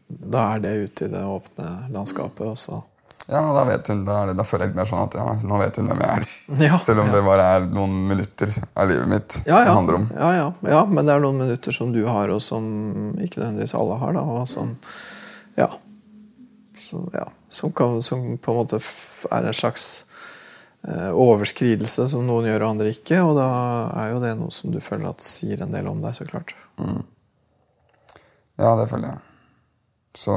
da 0.09 0.45
er, 0.55 0.63
det 0.63 0.75
ute 0.85 1.05
i 1.05 1.11
det 1.11 1.21
åpne 1.25 1.73
landskapet 1.93 2.47
også. 2.47 2.81
Ja, 3.29 3.43
da 3.53 3.63
vet 3.69 3.87
hun, 3.91 4.05
da, 4.07 4.23
det, 4.25 4.33
da 4.39 4.43
føler 4.47 4.65
jeg 4.65 4.71
litt 4.71 4.79
mer 4.79 4.87
sånn 4.89 5.03
at 5.03 5.15
ja, 5.19 5.25
nå 5.45 5.57
vet 5.61 5.77
hun 5.77 5.89
hvem 5.91 5.99
jeg 6.01 6.13
er. 6.15 6.29
Ja, 6.65 6.79
Selv 6.85 7.03
om 7.03 7.11
ja. 7.11 7.13
det 7.13 7.25
bare 7.27 7.45
er 7.45 7.67
noen 7.69 7.93
minutter 8.09 8.55
av 8.73 8.89
livet 8.89 9.11
mitt 9.11 9.35
ja, 9.45 9.59
det 9.67 9.75
handler 9.75 9.99
om. 9.99 10.07
Ja, 10.17 10.29
ja, 10.33 10.47
ja, 10.73 10.79
men 10.89 11.05
det 11.05 11.13
er 11.13 11.21
noen 11.21 11.37
minutter 11.43 11.75
som 11.75 11.93
du 11.93 12.01
har, 12.07 12.33
og 12.33 12.41
som 12.41 12.65
ikke 13.21 13.43
nødvendigvis 13.43 13.75
alle 13.77 13.99
har. 14.01 14.17
da, 14.17 14.25
og 14.25 14.49
som, 14.49 14.73
ja, 15.59 15.69
som, 16.87 17.05
ja 17.13 17.27
som, 17.49 17.73
kan, 17.77 18.01
som, 18.03 18.25
på 18.37 18.55
en 18.55 18.59
måte 18.63 18.81
er 19.29 19.45
en 19.45 19.61
slags 19.61 19.85
eh, 20.87 21.13
overskridelse 21.13 22.09
som 22.09 22.25
noen 22.25 22.49
gjør 22.49 22.65
og 22.65 22.73
andre 22.73 22.93
ikke. 22.97 23.21
Og 23.25 23.37
da 23.37 23.47
er 24.05 24.13
jo 24.15 24.25
det 24.25 24.35
noe 24.41 24.53
som 24.53 24.73
du 24.73 24.81
føler 24.81 25.09
at 25.13 25.25
sier 25.25 25.61
en 25.65 25.73
del 25.73 25.89
om 25.89 26.01
deg, 26.01 26.17
så 26.17 26.25
klart. 26.29 26.57
Mm. 26.81 27.01
Ja, 28.59 28.73
det 28.79 28.89
føler 28.91 29.13
jeg. 29.13 29.28
Så, 30.17 30.33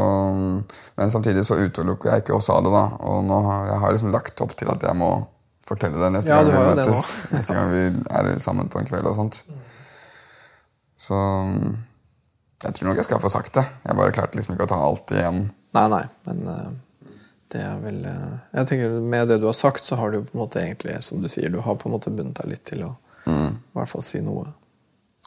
men 0.96 1.10
samtidig 1.10 1.46
så 1.48 1.56
utelukker 1.62 2.10
jeg 2.12 2.22
ikke 2.24 2.36
å 2.36 2.42
sa 2.44 2.58
det, 2.62 2.70
da. 2.74 2.82
Og 3.08 3.22
nå 3.24 3.38
har 3.46 3.70
jeg 3.70 3.78
har 3.82 3.94
liksom 3.94 4.12
lagt 4.12 4.42
opp 4.44 4.52
til 4.58 4.68
at 4.72 4.84
jeg 4.84 4.98
må 5.00 5.08
fortelle 5.66 5.96
det 5.96 6.10
neste 6.12 6.34
ja, 6.34 6.42
gang 6.44 6.52
vi 6.52 6.74
møtes. 6.76 7.02
neste 7.32 7.54
gang 7.56 7.70
vi 7.72 7.82
er 8.12 8.28
sammen 8.42 8.68
på 8.68 8.82
en 8.82 8.88
kveld 8.90 9.08
og 9.08 9.16
sånt. 9.16 9.42
Så 11.00 11.16
Jeg 12.62 12.74
tror 12.76 12.88
nok 12.90 13.00
jeg 13.00 13.08
skal 13.08 13.20
få 13.22 13.30
sagt 13.32 13.54
det. 13.56 13.64
Jeg 13.88 13.96
bare 13.98 14.12
klarte 14.14 14.36
liksom 14.38 14.54
ikke 14.54 14.68
å 14.68 14.72
ta 14.74 14.80
alt 14.86 15.10
igjen. 15.16 15.44
Nei, 15.74 15.86
nei, 15.90 16.02
men 16.28 16.42
eh, 16.52 17.14
det 17.54 17.62
er 17.64 17.78
vel 17.80 18.02
eh, 18.04 18.34
Jeg 18.58 18.68
tenker 18.68 18.92
Med 19.14 19.30
det 19.32 19.38
du 19.40 19.46
har 19.48 19.56
sagt, 19.56 19.82
så 19.88 19.96
har 19.96 20.12
du 20.12 20.18
på 20.20 20.36
en 20.36 20.42
måte 20.44 20.60
egentlig, 20.60 20.98
som 21.02 21.22
du 21.24 21.30
sier, 21.32 21.48
du 21.50 21.62
har 21.64 21.78
på 21.80 21.88
en 21.88 21.94
måte 21.96 22.12
bundet 22.12 22.38
deg 22.42 22.52
litt 22.54 22.66
til 22.74 22.84
å 22.90 22.92
Mm. 23.22 23.52
i 23.54 23.76
hvert 23.78 23.86
fall 23.86 24.02
si 24.02 24.18
noe. 24.18 24.48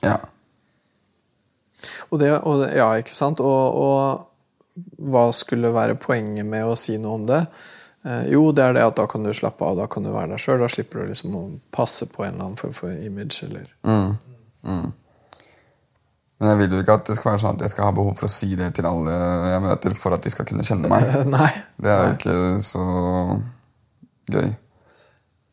Ja. 0.03 0.17
Og 2.11 2.19
det, 2.19 2.27
og 2.43 2.57
det, 2.59 2.73
ja, 2.75 2.89
ikke 2.99 3.15
sant? 3.15 3.39
Og, 3.39 3.77
og 3.79 4.25
hva 4.99 5.29
skulle 5.35 5.73
være 5.75 5.97
poenget 6.01 6.47
med 6.47 6.67
å 6.67 6.75
si 6.79 6.97
noe 7.01 7.19
om 7.19 7.25
det? 7.29 7.41
Eh, 8.05 8.27
jo, 8.33 8.51
det 8.53 8.63
er 8.63 8.75
det 8.77 8.83
at 8.85 8.97
da 8.99 9.07
kan 9.09 9.25
du 9.25 9.31
slappe 9.33 9.65
av, 9.65 9.79
da 9.79 9.87
kan 9.91 10.05
du 10.05 10.11
være 10.13 10.33
deg 10.35 10.41
sjøl. 10.41 10.59
Da 10.61 10.69
slipper 10.71 11.01
du 11.01 11.13
liksom 11.13 11.37
å 11.37 11.45
passe 11.73 12.07
på 12.11 12.25
en 12.25 12.35
eller 12.35 12.49
annen 12.49 12.59
form 12.59 12.75
for 12.77 12.93
image. 12.93 13.41
Eller. 13.47 13.65
Mm. 13.87 14.13
Mm. 14.67 14.91
Men 16.35 16.51
jeg 16.51 16.59
vil 16.59 16.75
jo 16.75 16.83
ikke 16.83 16.97
at 16.99 17.07
det 17.07 17.15
skal 17.17 17.31
være 17.31 17.41
sånn 17.45 17.57
at 17.57 17.65
jeg 17.65 17.73
skal 17.73 17.87
ha 17.87 17.95
behov 17.95 18.19
for 18.19 18.27
å 18.27 18.33
si 18.35 18.51
det 18.59 18.67
til 18.75 18.89
alle 18.89 19.15
jeg 19.53 19.63
møter, 19.63 19.95
for 19.97 20.17
at 20.17 20.25
de 20.25 20.33
skal 20.33 20.47
kunne 20.49 20.67
kjenne 20.67 20.91
meg. 20.91 21.07
Nei. 21.37 21.49
Det 21.81 21.93
er 21.93 22.05
jo 22.05 22.13
ikke 22.19 22.37
så 22.65 22.85
gøy. 24.35 24.53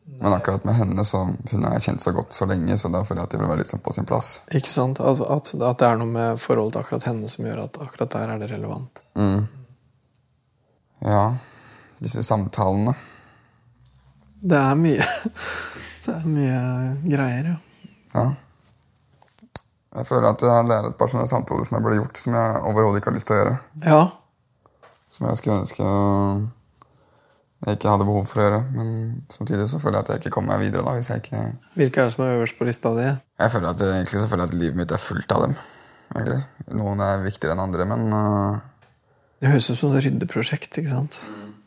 Men 0.05 0.33
akkurat 0.33 0.63
med 0.67 0.75
henne 0.75 1.03
så 1.07 1.19
hun 1.51 1.63
har 1.63 1.73
jeg 1.77 1.81
kjent 1.87 2.01
så 2.03 2.11
godt 2.15 2.33
så 2.35 2.45
lenge, 2.47 2.75
så 2.77 2.89
da 2.91 3.01
føler 3.03 3.21
jeg 3.21 3.27
at 3.27 3.31
det 3.31 3.39
vil 3.41 3.49
være 3.49 3.61
litt 3.63 3.71
sånn 3.71 3.81
på 3.83 3.93
sin 3.95 4.05
plass. 4.07 4.41
Ikke 4.55 4.69
sant? 4.71 4.99
At, 4.99 5.19
at, 5.19 5.53
at 5.55 5.79
det 5.79 5.87
er 5.87 5.97
noe 5.99 6.07
med 6.11 6.39
forholdet 6.43 6.73
til 6.77 6.81
akkurat 6.83 7.07
henne 7.09 7.27
som 7.31 7.45
gjør 7.47 7.63
at 7.65 7.79
akkurat 7.87 8.11
der 8.15 8.33
er 8.35 8.39
det 8.43 8.49
relevant. 8.51 9.03
Mm. 9.19 9.43
Ja, 11.07 11.23
disse 12.03 12.23
samtalene. 12.23 12.93
Det 14.43 14.59
er 14.59 14.75
mye 14.79 15.03
Det 16.03 16.11
er 16.17 16.25
mye 16.27 16.57
greier, 17.07 17.53
ja. 17.53 17.59
Ja. 18.13 18.25
Jeg 19.93 20.07
føler 20.09 20.27
at 20.33 20.41
det 20.41 20.49
er- 20.49 20.65
det 20.67 20.75
er 20.75 20.87
et 20.89 20.97
par 20.99 21.07
sånne 21.11 21.27
samtaler 21.31 21.63
som 21.67 21.77
jeg 21.77 21.83
burde 21.85 21.99
gjort, 22.01 22.17
som 22.19 22.33
jeg 22.35 22.61
overhodet 22.67 22.99
ikke 22.99 23.11
har 23.11 23.15
lyst 23.15 23.27
til 23.29 23.35
å 23.35 23.39
gjøre. 23.39 23.55
Ja, 23.85 24.01
Som 25.13 25.27
jeg 25.29 25.37
skulle 25.37 25.59
ønske 25.61 25.87
jeg 27.63 27.77
ikke 27.77 27.91
hadde 27.93 28.07
behov 28.07 28.25
for 28.27 28.41
å 28.41 28.45
gjøre. 28.47 28.59
Men 28.75 28.89
samtidig 29.31 29.67
så 29.71 29.79
føler 29.79 29.99
jeg 29.99 30.05
at 30.05 30.11
jeg 30.11 30.21
ikke 30.23 30.33
kommer 30.35 30.55
meg 30.55 30.65
videre 30.67 30.83
da. 30.85 30.95
hvis 30.97 31.11
jeg 31.11 31.23
ikke... 31.23 31.43
Hvilke 31.79 32.01
er 32.01 32.09
det 32.09 32.15
som 32.15 32.25
er 32.25 32.35
øverst 32.37 32.57
på 32.59 32.67
lista 32.67 32.91
di? 32.97 33.05
Jeg 33.39 33.53
føler 33.53 33.69
at, 33.69 33.83
egentlig 33.87 34.19
så 34.19 34.29
føler 34.31 34.45
jeg 34.45 34.51
at 34.51 34.59
livet 34.63 34.79
mitt 34.81 34.95
er 34.95 35.03
fullt 35.03 35.35
av 35.35 35.45
dem. 35.45 35.55
egentlig. 36.15 36.41
Noen 36.79 37.03
er 37.05 37.23
viktigere 37.23 37.55
enn 37.55 37.63
andre, 37.63 37.87
men 37.93 38.05
uh... 38.11 38.57
Det 39.43 39.51
høres 39.51 39.69
ut 39.71 39.79
som 39.79 39.95
et 39.95 40.05
ryddeprosjekt. 40.05 40.79
ikke 40.79 40.91
sant? 40.91 41.21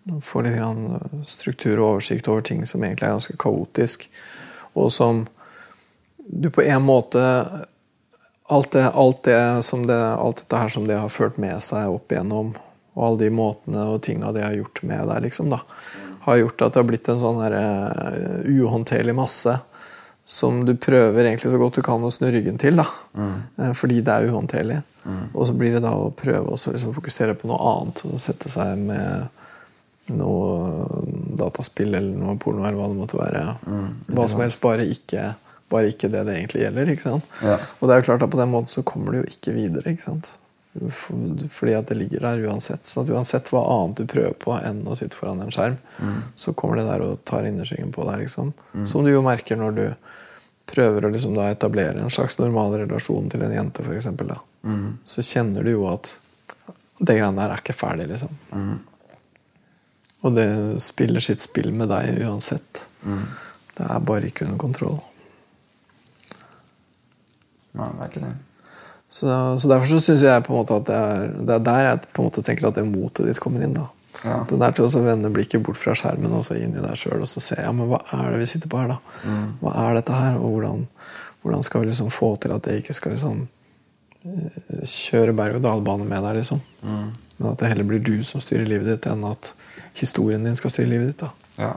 Man 0.09 0.21
får 0.25 0.47
litt 0.47 1.25
struktur 1.29 1.81
og 1.81 1.87
oversikt 1.97 2.29
over 2.33 2.45
ting 2.47 2.63
som 2.69 2.85
egentlig 2.85 3.09
er 3.09 3.17
ganske 3.17 3.39
kaotisk. 3.41 4.07
Og 4.77 4.93
som 4.93 5.25
du 6.27 6.51
på 6.53 6.63
en 6.63 6.85
måte 6.85 7.23
alt, 8.49 8.71
det, 8.73 8.85
alt, 8.93 9.25
det 9.25 9.63
som 9.67 9.87
det, 9.87 9.97
alt 9.97 10.45
dette 10.45 10.61
her 10.61 10.71
som 10.71 10.87
det 10.87 10.99
har 11.01 11.11
ført 11.11 11.39
med 11.43 11.59
seg 11.65 11.91
opp 11.91 12.13
igjennom, 12.13 12.53
og 12.97 13.05
alle 13.07 13.19
de 13.27 13.31
måtene 13.37 13.85
og 13.93 14.01
tinga 14.03 14.33
det 14.33 14.43
har 14.43 14.57
gjort 14.57 14.83
med 14.89 15.07
deg, 15.13 15.23
liksom, 15.29 15.51
da, 15.53 15.61
har 16.27 16.41
gjort 16.41 16.63
at 16.67 16.73
det 16.75 16.81
har 16.81 16.89
blitt 16.89 17.09
en 17.13 17.21
sånn 17.21 17.43
her, 17.45 17.55
uh, 17.61 18.43
uhåndterlig 18.49 19.15
masse 19.15 19.53
som 20.27 20.65
du 20.67 20.73
prøver 20.75 21.29
egentlig 21.29 21.53
så 21.53 21.59
godt 21.61 21.77
du 21.79 21.83
kan 21.87 22.03
å 22.03 22.11
snu 22.11 22.27
ryggen 22.35 22.57
til. 22.59 22.75
da, 22.81 22.87
Eh, 23.63 23.73
Fordi 23.79 24.01
det 24.03 24.11
er 24.11 24.27
uhåndterlig. 24.27 24.81
Og 25.35 25.47
så 25.47 25.55
blir 25.55 25.77
det 25.77 25.83
da 25.85 25.93
å 25.95 26.09
prøve 26.11 26.51
å 26.51 26.57
liksom 26.59 26.95
fokusere 26.97 27.37
på 27.39 27.47
noe 27.47 27.61
annet. 27.63 28.03
Og 28.09 28.19
sette 28.19 28.51
seg 28.51 28.75
med 28.89 29.29
noe 30.19 30.99
dataspill 31.39 31.95
eller 31.95 32.19
noe 32.19 32.37
porno 32.43 32.65
eller 32.67 32.79
hva 32.79 32.89
det 32.91 32.99
måtte 32.99 33.21
være. 33.21 33.45
hva 34.11 34.27
som 34.29 34.43
helst, 34.43 34.61
bare 34.63 34.83
ikke, 34.91 35.29
bare 35.71 35.93
ikke 35.95 36.11
det 36.11 36.25
det 36.27 36.35
egentlig 36.41 36.63
gjelder. 36.65 36.91
ikke 36.97 37.07
sant? 37.07 37.25
Ja. 37.43 37.57
Og 37.81 37.87
det 37.89 37.95
er 37.95 38.03
jo 38.03 38.09
klart 38.11 38.27
at 38.27 38.31
på 38.35 38.41
den 38.43 38.51
måten 38.51 38.73
så 38.75 38.83
kommer 38.83 39.13
du 39.15 39.21
jo 39.23 39.31
ikke 39.31 39.55
videre. 39.55 39.93
ikke 39.95 40.09
sant? 40.09 40.33
For- 40.91 41.49
Fordi 41.51 41.75
at 41.79 41.87
det 41.91 41.97
ligger 41.99 42.21
der 42.21 42.43
uansett. 42.49 42.85
Så 42.87 43.05
uansett 43.09 43.49
hva 43.53 43.63
annet 43.65 43.97
du 44.03 44.07
prøver 44.11 44.35
på 44.39 44.55
enn 44.59 44.83
å 44.87 44.97
sitte 44.99 45.17
foran 45.17 45.41
en 45.43 45.51
skjerm, 45.55 45.77
så 46.35 46.55
kommer 46.55 46.77
det 46.81 46.87
der 46.89 47.05
og 47.07 47.25
tar 47.25 47.45
innersvingen 47.49 47.93
på 47.93 48.05
deg. 48.11 48.21
liksom. 48.27 48.53
Som 48.87 49.05
du 49.05 49.11
jo 49.13 49.23
merker 49.23 49.57
når 49.57 49.75
du 49.77 49.87
prøver 50.67 51.05
å 51.07 51.13
liksom 51.13 51.35
da 51.37 51.49
etablere 51.53 52.01
en 52.03 52.11
slags 52.11 52.39
normal 52.41 52.73
relasjon 52.83 53.29
til 53.31 53.43
en 53.47 53.53
jente, 53.55 53.85
for 53.87 53.95
eksempel, 53.95 54.29
da. 54.35 54.41
Så 55.05 55.23
kjenner 55.23 55.63
du 55.65 55.71
jo 55.77 55.87
at 55.93 56.19
det 56.99 57.19
greiene 57.21 57.37
der 57.37 57.53
er 57.55 57.61
ikke 57.63 57.77
ferdig, 57.77 58.09
liksom. 58.11 58.33
Og 60.27 60.35
det 60.35 60.49
spiller 60.83 61.21
sitt 61.23 61.41
spill 61.45 61.71
med 61.73 61.89
deg 61.93 62.19
uansett. 62.27 62.87
Det 63.77 63.85
er 63.87 64.01
bare 64.01 64.27
ikke 64.27 64.47
under 64.49 64.59
kontroll. 64.59 64.99
nei, 67.77 67.89
det 67.93 68.03
er 68.03 68.11
ikke 68.11 68.23
det. 68.25 68.35
Så, 69.09 69.59
så 69.61 69.69
derfor 69.71 69.87
så 69.87 70.01
syns 70.03 70.23
jeg 70.27 70.45
på 70.45 70.53
en 70.53 70.59
måte 70.59 70.77
at 70.81 70.89
det 70.89 70.97
er, 70.97 71.29
det 71.47 71.55
er 71.55 71.67
der 71.69 71.85
jeg 71.85 72.01
på 72.11 72.23
en 72.23 72.27
måte 72.27 72.43
tenker 72.47 72.67
at 72.69 72.79
det 72.79 72.87
motet 72.89 73.29
ditt 73.29 73.41
kommer 73.43 73.63
inn. 73.63 73.77
da 73.77 73.87
Ja. 74.25 74.39
Det 74.49 74.59
der 74.59 74.73
til 74.75 74.87
å 74.89 75.03
vende 75.05 75.31
blikket 75.31 75.63
bort 75.63 75.79
fra 75.79 75.95
skjermen 75.95 76.33
og 76.35 76.45
så 76.47 76.57
inn 76.59 76.75
i 76.75 76.83
deg 76.83 76.97
sjøl 76.99 77.23
og 77.23 77.29
så 77.31 77.43
se 77.45 77.59
ja, 77.61 77.71
men 77.77 77.91
hva 77.91 78.01
er 78.17 78.33
det 78.33 78.41
vi 78.43 78.49
sitter 78.51 78.73
på 78.73 78.81
her. 78.81 78.95
da 78.97 79.37
Hva 79.61 79.75
er 79.85 80.01
dette 80.01 80.17
her, 80.17 80.39
og 80.41 80.57
hvordan, 80.57 80.87
hvordan 81.43 81.63
skal 81.63 81.85
vi 81.85 81.91
liksom 81.93 82.11
få 82.11 82.33
til 82.43 82.57
at 82.57 82.67
det 82.67 82.81
ikke 82.81 82.97
skal 82.97 83.15
liksom 83.15 83.45
eh, 84.25 84.83
kjøre 84.83 85.37
berg-og-dal-bane 85.39 86.09
med 86.09 86.27
deg. 86.27 86.41
liksom 86.41 86.63
Men 86.83 87.51
at 87.53 87.61
det 87.61 87.71
heller 87.71 87.85
blir 87.85 88.03
du 88.03 88.25
som 88.25 88.41
styrer 88.41 88.67
livet 88.67 88.89
ditt, 88.89 89.07
enn 89.13 89.25
at 89.29 89.53
historien 90.01 90.43
din 90.45 90.57
skal 90.57 90.73
styre 90.73 90.91
livet 90.91 91.13
ditt. 91.13 91.27
da 91.29 91.63
Ja. 91.69 91.75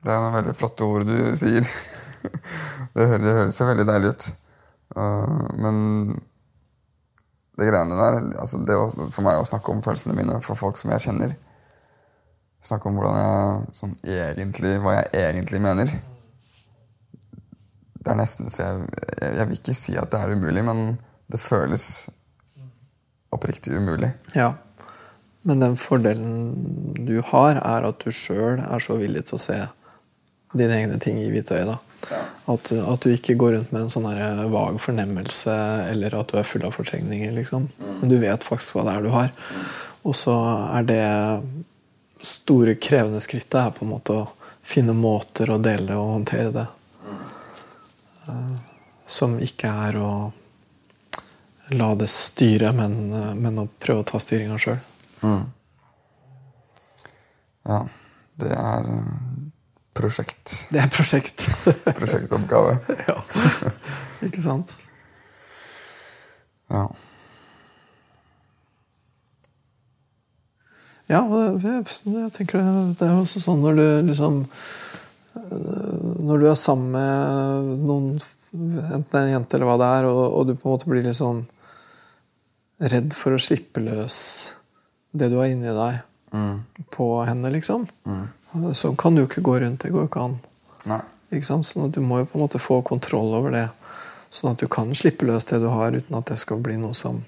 Det 0.00 0.10
er 0.10 0.22
noen 0.24 0.38
veldig 0.40 0.56
flotte 0.56 0.86
ord 0.88 1.04
du 1.04 1.16
sier. 1.36 1.60
det, 2.96 3.04
høres, 3.04 3.24
det 3.24 3.34
høres 3.36 3.60
jo 3.60 3.66
veldig 3.68 3.84
deilig 3.88 4.14
ut. 4.14 4.30
Uh, 4.96 5.46
men 5.62 5.76
det 7.60 7.68
greiene 7.68 7.98
der 7.98 8.16
altså 8.40 8.58
det 8.66 8.74
å, 8.74 8.88
For 9.12 9.22
meg 9.22 9.38
å 9.38 9.46
snakke 9.46 9.70
om 9.70 9.82
følelsene 9.84 10.16
mine 10.16 10.40
for 10.42 10.58
folk 10.58 10.80
som 10.80 10.90
jeg 10.94 11.04
kjenner 11.04 11.34
Snakke 12.66 12.90
om 12.90 12.96
hvordan 12.98 13.16
jeg 13.16 13.76
sånn 13.78 13.92
egentlig, 14.04 14.74
hva 14.84 14.98
jeg 14.98 15.12
egentlig 15.16 15.62
mener. 15.64 15.92
Det 17.96 18.10
er 18.12 18.18
nesten 18.18 18.50
så 18.52 18.66
jeg, 18.66 18.90
jeg, 19.16 19.30
jeg 19.38 19.48
vil 19.48 19.56
ikke 19.56 19.76
si 19.78 19.94
at 19.96 20.10
det 20.12 20.20
er 20.20 20.34
umulig, 20.36 20.64
men 20.66 20.82
det 21.32 21.40
føles 21.40 21.86
oppriktig 23.32 23.78
umulig. 23.78 24.10
Ja. 24.36 24.50
Men 25.42 25.64
den 25.64 25.76
fordelen 25.80 26.92
du 27.08 27.22
har, 27.30 27.56
er 27.56 27.88
at 27.88 28.04
du 28.04 28.12
sjøl 28.12 28.60
er 28.60 28.84
så 28.84 28.98
villig 29.00 29.24
til 29.30 29.38
å 29.38 29.42
se 29.46 29.56
dine 30.52 30.82
egne 30.82 30.98
ting 31.00 31.16
i 31.22 31.30
hvitøyet. 31.32 31.70
da. 31.70 31.78
At, 32.50 32.64
du- 32.70 32.80
at 32.92 33.00
du 33.04 33.10
ikke 33.12 33.36
går 33.38 33.52
rundt 33.56 33.72
med 33.72 33.82
en 33.86 33.90
sånn 33.92 34.06
her 34.10 34.44
vag 34.50 34.78
fornemmelse 34.82 35.54
eller 35.90 36.14
at 36.20 36.32
du 36.32 36.38
er 36.40 36.48
full 36.48 36.64
av 36.66 36.72
fortrengninger. 36.76 37.32
liksom. 37.36 37.68
Men 37.78 38.08
du 38.12 38.18
vet 38.22 38.44
faktisk 38.46 38.74
hva 38.78 38.84
det 38.88 38.94
er 38.96 39.02
du 39.06 39.10
har. 39.14 39.30
Og 40.08 40.14
så 40.16 40.34
er 40.78 40.82
det 40.88 41.04
store, 42.24 42.74
krevende 42.80 43.20
skrittet 43.20 43.54
er 43.60 43.70
på 43.76 43.84
en 43.86 43.92
måte 43.94 44.16
å 44.16 44.28
finne 44.62 44.92
måter 44.96 45.50
å 45.50 45.58
dele 45.62 45.96
og 45.96 46.14
håndtere 46.18 46.50
det. 46.56 46.66
mm. 47.06 48.58
Som 49.10 49.38
ikke 49.42 49.68
er 49.88 49.96
å 50.00 50.10
la 51.70 51.94
det 51.94 52.08
styre, 52.10 52.72
men, 52.74 52.94
men 53.40 53.58
å 53.62 53.68
prøve 53.78 54.02
å 54.02 54.06
ta 54.10 54.18
styringa 54.22 54.56
sjøl. 54.58 54.78
Ja, 57.68 57.80
det 58.40 58.50
er 58.56 58.86
uh, 58.88 59.16
prosjekt. 59.96 60.54
Det 60.70 60.80
er 60.82 60.90
prosjekt. 60.92 61.44
Prosjektoppgave. 61.98 62.78
ja. 63.08 63.16
Ikke 64.26 64.42
sant? 64.44 64.74
Ja. 66.70 66.84
Ja, 71.10 71.24
jeg, 71.58 71.86
jeg 72.06 72.32
tenker 72.36 72.60
det, 72.60 72.82
det 73.00 73.08
er 73.08 73.16
også 73.18 73.40
sånn 73.42 73.64
når 73.64 73.78
du 73.80 73.86
liksom 74.12 74.44
øh, 74.44 76.04
Når 76.22 76.38
du 76.38 76.44
er 76.46 76.60
sammen 76.60 76.92
med 76.94 77.72
noen, 77.88 78.12
enten 78.94 79.16
en 79.18 79.32
jente 79.32 79.58
eller 79.58 79.66
hva 79.66 79.80
det 79.80 79.88
er, 79.96 80.06
og, 80.06 80.20
og 80.28 80.46
du 80.46 80.54
på 80.54 80.68
en 80.68 80.76
måte 80.76 80.90
blir 80.92 81.02
litt 81.02 81.18
sånn 81.18 81.42
redd 82.80 83.10
for 83.16 83.34
å 83.34 83.42
slippe 83.42 83.82
løs 83.82 84.20
det 85.10 85.32
du 85.32 85.40
har 85.40 85.50
inni 85.50 85.72
deg, 85.74 85.98
på 86.94 87.06
henne, 87.26 87.50
liksom. 87.50 87.82
Sånn 88.50 88.96
kan 88.98 89.14
du 89.14 89.24
ikke 89.24 89.44
gå 89.46 89.58
rundt. 89.62 89.84
Det 89.84 89.92
går 89.94 90.08
ikke 90.08 90.24
an. 90.26 90.38
Nei. 90.90 91.02
Ikke 91.30 91.46
sant? 91.46 91.66
Sånn 91.68 91.86
at 91.86 91.94
Du 91.94 92.02
må 92.02 92.18
jo 92.20 92.26
på 92.26 92.38
en 92.38 92.44
måte 92.44 92.58
få 92.62 92.80
kontroll 92.86 93.34
over 93.38 93.54
det, 93.54 93.68
sånn 94.30 94.54
at 94.54 94.62
du 94.62 94.66
kan 94.70 94.90
slippe 94.98 95.26
løs 95.28 95.46
det 95.50 95.60
du 95.62 95.68
har, 95.70 95.94
uten 95.94 96.18
at 96.18 96.32
det 96.32 96.38
skal 96.42 96.62
bli 96.62 96.78
noe 96.80 96.96
som 96.98 97.20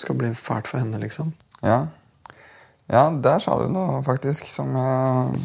skal 0.00 0.16
bli 0.18 0.32
fælt 0.34 0.70
for 0.70 0.82
henne. 0.82 0.98
liksom. 0.98 1.32
Ja. 1.62 1.86
ja, 2.90 3.10
der 3.10 3.42
sa 3.44 3.58
du 3.60 3.68
noe 3.70 4.00
faktisk 4.02 4.48
som 4.50 4.74
jeg 4.74 5.42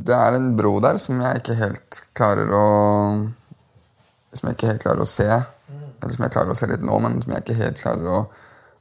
Det 0.00 0.14
er 0.16 0.32
en 0.32 0.54
bro 0.56 0.78
der 0.80 0.96
som 1.02 1.18
jeg 1.20 1.42
ikke 1.42 1.58
helt 1.58 1.98
klarer 2.16 2.52
å 2.56 2.68
Som 4.32 4.48
jeg 4.48 4.56
ikke 4.56 4.70
helt 4.70 4.84
klarer 4.84 5.02
å 5.02 5.08
se. 5.10 5.26
Eller 5.26 6.14
som 6.14 6.24
jeg 6.24 6.32
klarer 6.32 6.54
å 6.54 6.56
se 6.56 6.68
litt 6.70 6.86
nå, 6.86 6.94
men 7.02 7.18
som 7.20 7.34
jeg 7.34 7.42
ikke 7.42 7.58
helt 7.58 7.82
klarer 7.82 8.06
å 8.08 8.20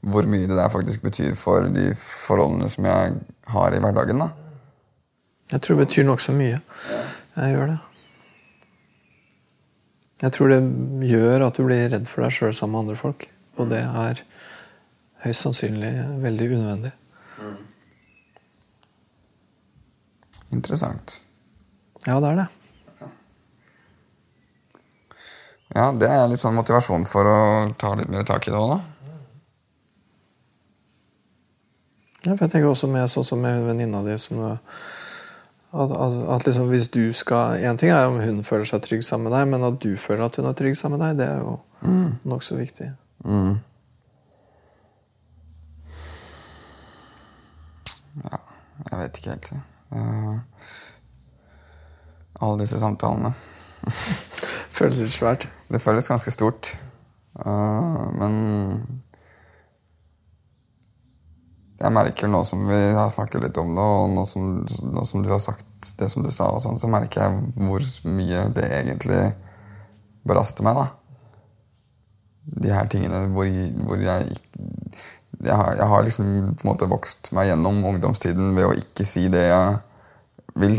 Hvor 0.01 0.27
mye 0.32 0.48
det 0.48 0.56
der 0.56 0.72
faktisk 0.72 1.03
betyr 1.03 1.36
for 1.36 1.68
de 1.75 1.89
forholdene 2.00 2.70
som 2.72 2.86
jeg 2.88 3.18
har 3.51 3.75
i 3.75 3.82
hverdagen. 3.84 4.22
da. 4.24 4.29
Jeg 5.51 5.62
tror 5.62 5.75
det 5.77 5.88
betyr 5.88 6.06
nokså 6.08 6.36
mye. 6.38 6.60
Jeg 7.36 7.56
gjør 7.56 7.74
det. 7.74 7.79
Jeg 10.22 10.36
tror 10.36 10.51
det 10.51 10.60
gjør 11.08 11.46
at 11.48 11.58
du 11.58 11.63
blir 11.65 11.89
redd 11.91 12.08
for 12.12 12.24
deg 12.24 12.36
sjøl 12.36 12.53
sammen 12.56 12.75
med 12.75 12.86
andre 12.86 13.00
folk. 13.00 13.27
Og 13.60 13.70
det 13.72 13.79
er 13.84 14.24
høyst 15.24 15.46
sannsynlig 15.46 15.91
veldig 16.24 16.48
unødvendig. 16.53 16.94
Interessant. 20.56 21.20
Ja, 22.08 22.20
det 22.20 22.32
er 22.32 22.39
det. 22.39 22.48
Ja, 25.75 25.91
det 25.94 26.08
er 26.10 26.29
litt 26.32 26.41
sånn 26.41 26.58
motivasjon 26.58 27.06
for 27.06 27.29
å 27.29 27.39
ta 27.77 27.91
litt 27.98 28.10
mer 28.10 28.25
tak 28.25 28.48
i 28.48 28.53
det 28.53 28.58
òg, 28.58 28.72
da. 28.74 28.79
Ja, 32.26 32.34
for 32.34 32.44
jeg 32.46 32.52
tenker 32.52 32.70
også 32.70 32.90
med 32.92 33.08
sånn 33.12 33.28
som 33.28 33.40
med 33.44 33.64
venninna 33.64 34.02
di 34.04 34.16
som 34.20 34.42
at, 34.44 34.60
at, 35.72 36.18
at 36.36 36.46
liksom 36.48 36.68
hvis 36.68 36.90
du 36.92 37.14
skal 37.16 37.62
En 37.64 37.78
ting 37.80 37.94
er 37.94 38.10
om 38.10 38.20
hun 38.20 38.44
føler 38.44 38.68
seg 38.68 38.84
trygg 38.84 39.06
sammen 39.06 39.30
med 39.30 39.38
deg, 39.38 39.48
men 39.54 39.66
at 39.70 39.80
du 39.84 39.94
føler 39.98 40.26
at 40.26 40.40
hun 40.40 40.50
er 40.50 40.58
trygg 40.58 40.76
sammen 40.78 41.00
med 41.00 41.06
deg, 41.08 41.20
det 41.22 41.28
er 41.32 41.40
jo 41.46 41.60
nokså 42.28 42.60
viktig. 42.60 42.90
Mm. 43.24 43.60
Ja, 48.24 48.40
jeg 48.92 49.00
vet 49.00 49.20
ikke 49.20 49.36
helt. 49.36 49.52
Uh, 49.96 50.40
alle 52.42 52.60
disse 52.60 52.80
samtalene. 52.80 53.32
Føles 54.80 55.04
litt 55.04 55.16
svært. 55.16 55.48
Det 55.72 55.82
føles 55.84 56.08
ganske 56.12 56.32
stort. 56.34 56.74
Uh, 57.40 58.10
men 58.20 58.34
jeg 61.79 61.95
merker 61.95 62.31
nå 62.31 62.41
som 62.48 62.65
vi 62.67 62.79
har 62.95 63.09
snakket 63.13 63.45
litt 63.45 63.59
om 63.62 63.71
det, 63.75 63.83
og 63.83 64.13
nå 64.15 64.25
som, 64.27 64.50
nå 64.93 65.05
som 65.07 65.24
du 65.24 65.29
har 65.31 65.41
sagt 65.43 65.93
det 66.00 66.09
som 66.12 66.25
du 66.25 66.31
sa, 66.31 66.50
og 66.51 66.63
sånn, 66.63 66.79
så 66.81 66.89
merker 66.91 67.24
jeg 67.24 67.67
hvor 67.67 67.86
mye 68.12 68.48
det 68.55 68.67
egentlig 68.81 69.21
belaster 70.27 70.65
meg. 70.67 70.81
da. 70.81 70.88
De 72.65 72.74
her 72.74 72.89
tingene 72.91 73.27
hvor, 73.31 73.48
hvor 73.88 74.03
jeg 74.03 74.27
jeg 75.39 75.55
har, 75.55 75.75
jeg 75.77 75.88
har 75.88 76.03
liksom 76.03 76.25
på 76.59 76.65
en 76.65 76.67
måte 76.67 76.88
vokst 76.91 77.29
meg 77.36 77.48
gjennom 77.48 77.77
ungdomstiden 77.88 78.57
ved 78.57 78.65
å 78.67 78.75
ikke 78.75 79.05
si 79.07 79.29
det 79.31 79.45
jeg 79.45 79.77
vil, 80.59 80.75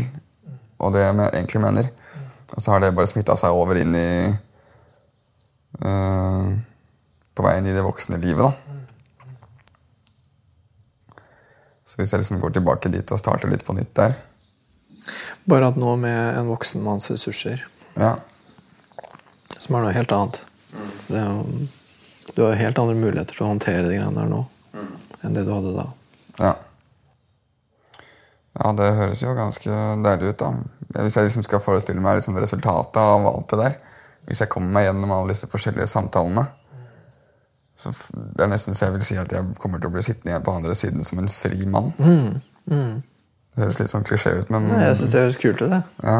og 0.77 0.93
det 0.93 1.01
jeg 1.01 1.15
egentlig 1.31 1.63
mener. 1.63 1.89
Og 2.51 2.61
så 2.61 2.75
har 2.75 2.83
det 2.83 2.91
bare 2.93 3.09
smitta 3.09 3.33
seg 3.39 3.55
over 3.57 3.79
inn 3.79 3.95
i 3.95 4.11
eh, 5.87 6.47
På 7.31 7.45
veien 7.45 7.69
i 7.69 7.73
det 7.73 7.85
voksne 7.85 8.19
livet, 8.21 8.43
da. 8.43 8.70
Så 11.91 11.99
hvis 11.99 12.13
jeg 12.13 12.21
liksom 12.23 12.39
går 12.39 12.53
tilbake 12.55 12.91
dit 12.93 13.11
og 13.11 13.19
starter 13.19 13.51
litt 13.51 13.65
på 13.67 13.75
nytt 13.75 13.91
der 13.99 14.13
Bare 15.49 15.71
at 15.71 15.79
nå 15.81 15.95
med 15.99 16.37
en 16.39 16.47
voksen 16.47 16.83
manns 16.85 17.09
ressurser, 17.11 17.63
Ja, 17.99 18.13
som 19.59 19.75
er 19.75 19.83
noe 19.83 19.93
helt 19.93 20.11
annet. 20.15 20.37
Så 21.03 21.13
det 21.13 21.19
er 21.19 21.27
jo, 21.27 21.65
du 22.35 22.39
har 22.43 22.53
jo 22.53 22.59
helt 22.61 22.79
andre 22.81 22.95
muligheter 22.97 23.35
til 23.35 23.43
å 23.45 23.49
håndtere 23.51 23.83
de 23.89 23.97
greiene 23.97 24.15
der 24.15 24.29
nå 24.31 24.43
enn 25.21 25.35
det 25.35 25.43
du 25.45 25.51
hadde 25.53 25.73
da. 25.75 25.87
ja. 26.39 26.53
Ja, 28.51 28.71
det 28.75 28.89
høres 28.97 29.21
jo 29.23 29.31
ganske 29.31 29.75
deilig 30.03 30.33
ut, 30.33 30.41
da. 30.41 30.49
Hvis 31.05 31.15
jeg 31.15 31.29
liksom 31.29 31.45
skal 31.45 31.61
forestille 31.63 32.01
meg 32.03 32.17
liksom 32.17 32.35
resultatet 32.41 32.97
av 32.99 33.23
alt 33.29 33.47
det 33.53 33.59
der 33.61 33.77
Hvis 34.27 34.41
jeg 34.43 34.51
kommer 34.51 34.73
meg 34.75 34.89
gjennom 34.89 35.13
alle 35.15 35.31
disse 35.31 35.47
forskjellige 35.47 35.87
samtalene 35.87 36.43
så 37.81 37.91
Det 38.13 38.43
er 38.45 38.51
nesten 38.51 38.75
så 38.77 38.87
jeg 38.89 38.93
vil 38.99 39.05
si 39.07 39.17
at 39.21 39.31
jeg 39.33 39.55
kommer 39.61 39.81
til 39.81 39.89
å 39.89 39.95
bli 39.95 40.03
sittende 40.05 40.37
på 40.45 40.53
andre 40.53 40.75
siden 40.77 41.03
som 41.07 41.19
en 41.21 41.29
fri 41.33 41.65
mann. 41.65 41.89
Det 42.67 43.59
høres 43.65 43.79
litt 43.81 43.91
sånn 43.91 44.05
klisjé 44.07 44.31
ut, 44.43 44.49
men 44.53 44.69
Nei, 44.69 44.83
Jeg 44.87 44.99
syns 45.01 45.11
det 45.15 45.23
høres 45.25 45.39
kult 45.41 45.61
ut. 45.65 45.69
det. 45.73 45.81
ja. 46.05 46.19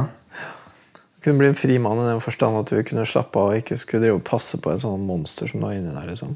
Du 1.21 1.27
kunne 1.29 1.37
bli 1.43 1.51
en 1.51 1.55
fri 1.59 1.75
mann 1.77 1.99
i 2.01 2.07
den 2.09 2.19
forstand 2.23 2.57
at 2.57 2.71
du 2.73 2.79
kunne 2.83 3.03
slappe 3.05 3.37
av 3.37 3.51
og 3.51 3.59
ikke 3.61 3.75
skulle 3.77 4.01
drive 4.07 4.17
og 4.17 4.23
passe 4.25 4.57
på 4.57 4.71
et 4.73 4.81
sånt 4.81 5.05
monster 5.05 5.45
som 5.51 5.61
du 5.61 5.67
har 5.67 5.75
inni 5.77 5.93
der. 5.93 6.07
liksom. 6.09 6.31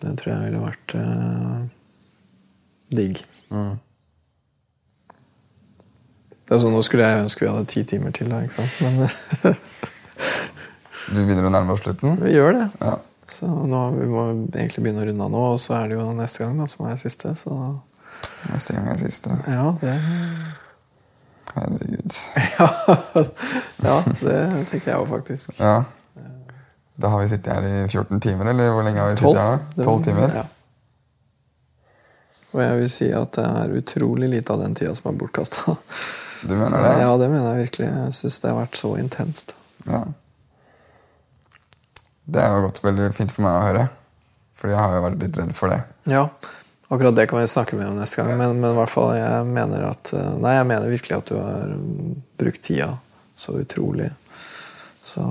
Det 0.00 0.12
tror 0.20 0.30
jeg 0.30 0.44
ville 0.52 0.62
vært 0.62 0.94
eh, 0.94 1.58
digg. 2.94 3.24
Det 6.46 6.54
er 6.54 6.60
sånn, 6.62 6.70
Nå 6.76 6.82
skulle 6.86 7.02
jeg 7.08 7.24
ønske 7.24 7.42
vi 7.42 7.50
hadde 7.50 7.66
ti 7.72 7.82
timer 7.90 8.14
til, 8.14 8.30
da, 8.30 8.38
ikke 8.46 8.60
sant? 8.62 8.74
men 8.84 8.94
Du 11.06 11.18
begynner 11.20 11.46
å 11.46 11.52
nærme 11.54 11.74
oss 11.76 11.84
slutten? 11.84 12.16
vi 12.22 12.34
gjør 12.34 12.56
det. 12.58 12.68
Ja. 12.82 12.96
Så 13.26 13.48
nå, 13.50 13.80
Vi 13.96 14.06
må 14.06 14.22
egentlig 14.54 14.84
begynne 14.84 15.02
å 15.02 15.08
runde 15.08 15.26
av 15.26 15.30
nå, 15.34 15.42
og 15.56 15.60
så 15.62 15.74
er 15.80 15.90
det 15.90 15.98
jo 15.98 16.06
neste 16.14 16.44
gang 16.44 16.58
da, 16.60 16.68
som 16.70 16.86
er 16.86 16.96
siste. 17.00 17.34
Så 17.38 17.52
Neste 18.52 18.76
gang 18.76 18.88
er 18.92 18.98
siste. 19.00 19.34
ja, 19.50 19.70
det, 19.82 19.94
Herregud. 21.56 22.16
ja, 22.58 22.68
ja, 23.82 23.94
det 24.20 24.40
tenker 24.70 24.90
jeg 24.92 24.98
òg, 24.98 25.08
faktisk. 25.10 25.56
Ja. 25.58 25.78
Da 26.96 27.10
har 27.12 27.22
vi 27.22 27.30
sittet 27.30 27.52
her 27.52 27.64
i 27.64 27.88
14 27.88 28.20
timer, 28.20 28.52
eller 28.52 28.70
hvor 28.72 28.84
lenge 28.86 29.00
har 29.02 29.10
vi 29.10 29.16
sittet 29.18 29.40
her 29.40 29.58
nå? 29.58 29.82
12 29.84 30.04
timer? 30.04 30.36
Ja. 30.42 30.44
Og 32.56 32.62
jeg 32.62 32.76
vil 32.80 32.92
si 32.92 33.08
at 33.12 33.36
det 33.36 33.46
er 33.62 33.74
utrolig 33.80 34.30
lite 34.32 34.54
av 34.54 34.62
den 34.62 34.76
tida 34.78 34.94
som 34.96 35.10
er 35.10 35.18
bortkasta. 35.20 35.74
Du 36.46 36.54
mener 36.54 36.76
det? 36.84 36.92
Ja, 37.02 37.10
det 37.20 37.28
mener 37.32 37.56
jeg 37.56 37.66
virkelig. 37.66 37.88
Jeg 37.88 38.14
syns 38.20 38.38
det 38.40 38.52
har 38.52 38.56
vært 38.60 38.78
så 38.80 38.92
intenst. 39.00 39.56
Ja. 39.88 40.04
Det 42.26 42.42
har 42.42 42.64
gått 42.64 42.82
veldig 42.84 43.12
fint 43.14 43.32
for 43.32 43.46
meg 43.46 43.54
å 43.54 43.64
høre. 43.68 43.86
Fordi 44.56 44.72
jeg 44.72 44.82
har 44.82 44.94
jo 44.96 45.04
vært 45.04 45.22
litt 45.22 45.38
redd 45.38 45.52
for 45.54 45.70
det. 45.70 45.78
Ja, 46.10 46.24
akkurat 46.88 47.16
det 47.16 47.26
kan 47.30 47.42
vi 47.42 47.48
snakke 47.50 47.78
mer 47.78 47.90
om 47.92 48.00
neste 48.00 48.22
gang. 48.22 48.32
Men, 48.40 48.58
men 48.62 48.72
i 48.72 48.78
hvert 48.80 48.92
fall, 48.92 49.12
jeg 49.18 49.48
mener 49.52 49.88
at 49.92 50.12
eh, 50.16 50.34
Nei, 50.42 50.56
jeg 50.56 50.68
mener 50.72 50.92
virkelig 50.92 51.18
at 51.20 51.30
du 51.30 51.36
har 51.38 51.74
brukt 52.40 52.62
tida 52.64 52.90
så 53.36 53.58
utrolig. 53.60 54.10
Så 55.04 55.22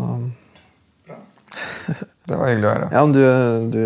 Det 2.25 2.37
var 2.39 2.49
hyggelig 2.49 2.67
å 2.69 2.73
høre. 2.73 2.87
Ja, 2.89 3.01
men 3.05 3.13
du, 3.13 3.21
du 3.73 3.81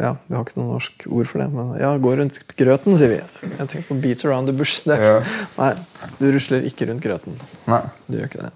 Ja, 0.00 0.14
vi 0.26 0.36
har 0.36 0.44
ikke 0.46 0.60
noe 0.60 0.72
norsk 0.72 1.04
ord 1.10 1.28
for 1.28 1.42
det, 1.42 1.48
men 1.52 1.74
ja, 1.80 1.90
gå 2.00 2.14
rundt 2.16 2.38
grøten, 2.56 2.96
sier 2.96 3.12
vi. 3.12 3.18
Jeg 3.44 3.66
tenker 3.66 3.86
på 3.90 3.98
beat 4.00 4.24
around 4.24 4.48
the 4.48 4.54
bush. 4.56 4.80
Det. 4.88 4.96
Ja. 5.00 5.20
Nei, 5.58 5.72
du 6.20 6.28
rusler 6.32 6.64
ikke 6.68 6.88
rundt 6.88 7.04
grøten. 7.04 7.36
Nei. 7.68 7.82
Du 8.08 8.16
gjør 8.16 8.30
ikke 8.30 8.46
det. 8.46 8.52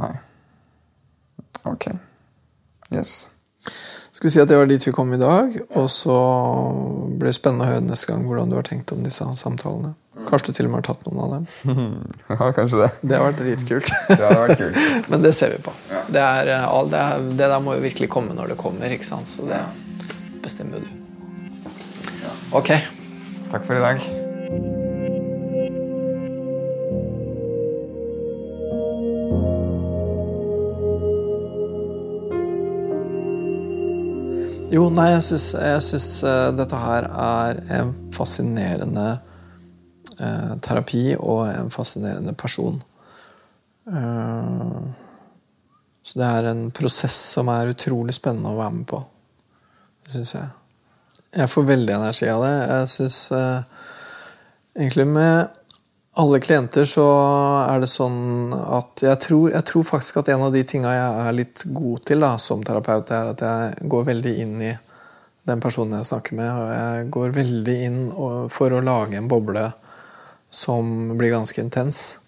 Nei. 0.00 0.12
Ok. 1.68 1.88
Yes. 2.92 3.28
Skal 4.12 4.26
vi 4.26 4.32
si 4.34 4.40
at 4.42 4.50
det 4.50 4.58
var 4.58 4.66
dit 4.66 4.84
vi 4.86 4.92
kom 4.94 5.12
i 5.14 5.20
dag, 5.20 5.54
og 5.78 5.88
så 5.90 6.16
blir 7.16 7.30
det 7.30 7.36
spennende 7.38 7.64
å 7.64 7.70
høre 7.70 7.84
neste 7.86 8.10
gang 8.10 8.24
hvordan 8.26 8.50
du 8.50 8.58
har 8.58 8.66
tenkt 8.66 8.92
om 8.94 9.04
disse 9.06 9.26
samtalene. 9.38 9.94
Kanskje 10.28 10.52
du 10.52 10.58
til 10.58 10.68
og 10.68 10.72
med 10.72 10.82
har 10.82 10.88
tatt 10.90 11.06
noen 11.06 11.20
av 11.24 11.30
dem. 11.36 11.46
Ja, 12.32 12.48
kanskje 12.56 12.82
det. 12.82 12.88
Det 13.00 13.16
har 13.16 13.28
vært 13.30 13.40
dritkult. 13.40 13.92
Det 14.10 14.18
hadde 14.20 14.40
vært 14.42 14.60
kult. 14.60 14.90
Men 15.14 15.24
det 15.24 15.32
ser 15.38 15.54
vi 15.56 15.62
på. 15.64 15.74
Ja. 15.90 16.02
Det, 16.08 16.24
er, 16.24 16.52
eh, 16.58 16.80
det, 16.92 17.04
er, 17.04 17.30
det 17.30 17.52
der 17.54 17.62
må 17.64 17.78
jo 17.78 17.84
virkelig 17.86 18.10
komme 18.12 18.36
når 18.36 18.52
det 18.54 18.58
kommer, 18.60 18.92
ikke 18.92 19.08
sant? 19.08 19.30
så 19.30 19.46
det 19.48 19.62
bestemmer 20.44 20.82
jo 20.82 20.84
du. 20.84 20.98
Ok. 22.58 22.74
Takk 23.52 23.64
for 23.64 23.78
i 23.78 23.82
dag. 23.82 24.21
Jo, 34.72 34.86
nei, 34.88 35.10
jeg 35.12 35.24
syns, 35.28 36.06
eh, 36.24 36.48
dette 36.56 36.78
her 36.80 37.04
er 37.04 37.58
en 37.76 37.90
fascinerende 38.14 39.08
eh, 40.16 40.54
terapi 40.64 41.10
og 41.18 41.42
en 41.50 41.68
fascinerende 41.72 42.32
person. 42.40 42.78
Eh, 43.92 44.78
så 46.02 46.18
det 46.18 46.30
er 46.38 46.48
en 46.48 46.64
prosess 46.72 47.18
som 47.34 47.50
er 47.52 47.74
utrolig 47.74 48.16
spennende 48.16 48.54
å 48.54 48.58
være 48.62 48.76
med 48.78 48.88
på. 48.88 49.02
Syns 50.08 50.32
jeg. 50.38 50.48
Jeg 51.36 51.52
får 51.52 51.68
veldig 51.68 51.94
energi 51.98 52.32
av 52.32 52.42
det. 52.46 52.56
Jeg 52.72 52.88
syns 52.94 53.18
eh, 53.36 53.84
egentlig 54.80 55.06
med 55.12 55.61
alle 56.20 56.40
klienter 56.44 56.84
så 56.84 57.04
er 57.64 57.80
det 57.80 57.88
sånn 57.88 58.52
at 58.52 59.00
jeg 59.04 59.18
tror, 59.24 59.46
jeg 59.54 59.64
tror 59.68 59.86
faktisk 59.88 60.20
at 60.20 60.28
en 60.34 60.44
av 60.44 60.52
de 60.52 60.60
tinga 60.68 60.92
jeg 60.92 61.26
er 61.26 61.36
litt 61.38 61.64
god 61.72 62.02
til 62.08 62.24
da, 62.24 62.34
som 62.36 62.64
terapeut, 62.66 63.12
er 63.16 63.30
at 63.32 63.44
jeg 63.46 63.88
går 63.92 64.08
veldig 64.10 64.32
inn 64.44 64.58
i 64.60 64.72
den 65.48 65.62
personen 65.62 65.96
jeg 65.98 66.10
snakker 66.10 66.36
med. 66.36 66.50
Og 66.52 66.68
jeg 66.76 67.08
går 67.16 67.36
veldig 67.38 67.78
inn 67.86 68.00
for 68.52 68.76
å 68.76 68.84
lage 68.84 69.16
en 69.18 69.30
boble 69.30 69.64
som 70.52 71.14
blir 71.16 71.32
ganske 71.32 71.64
intens. 71.64 72.18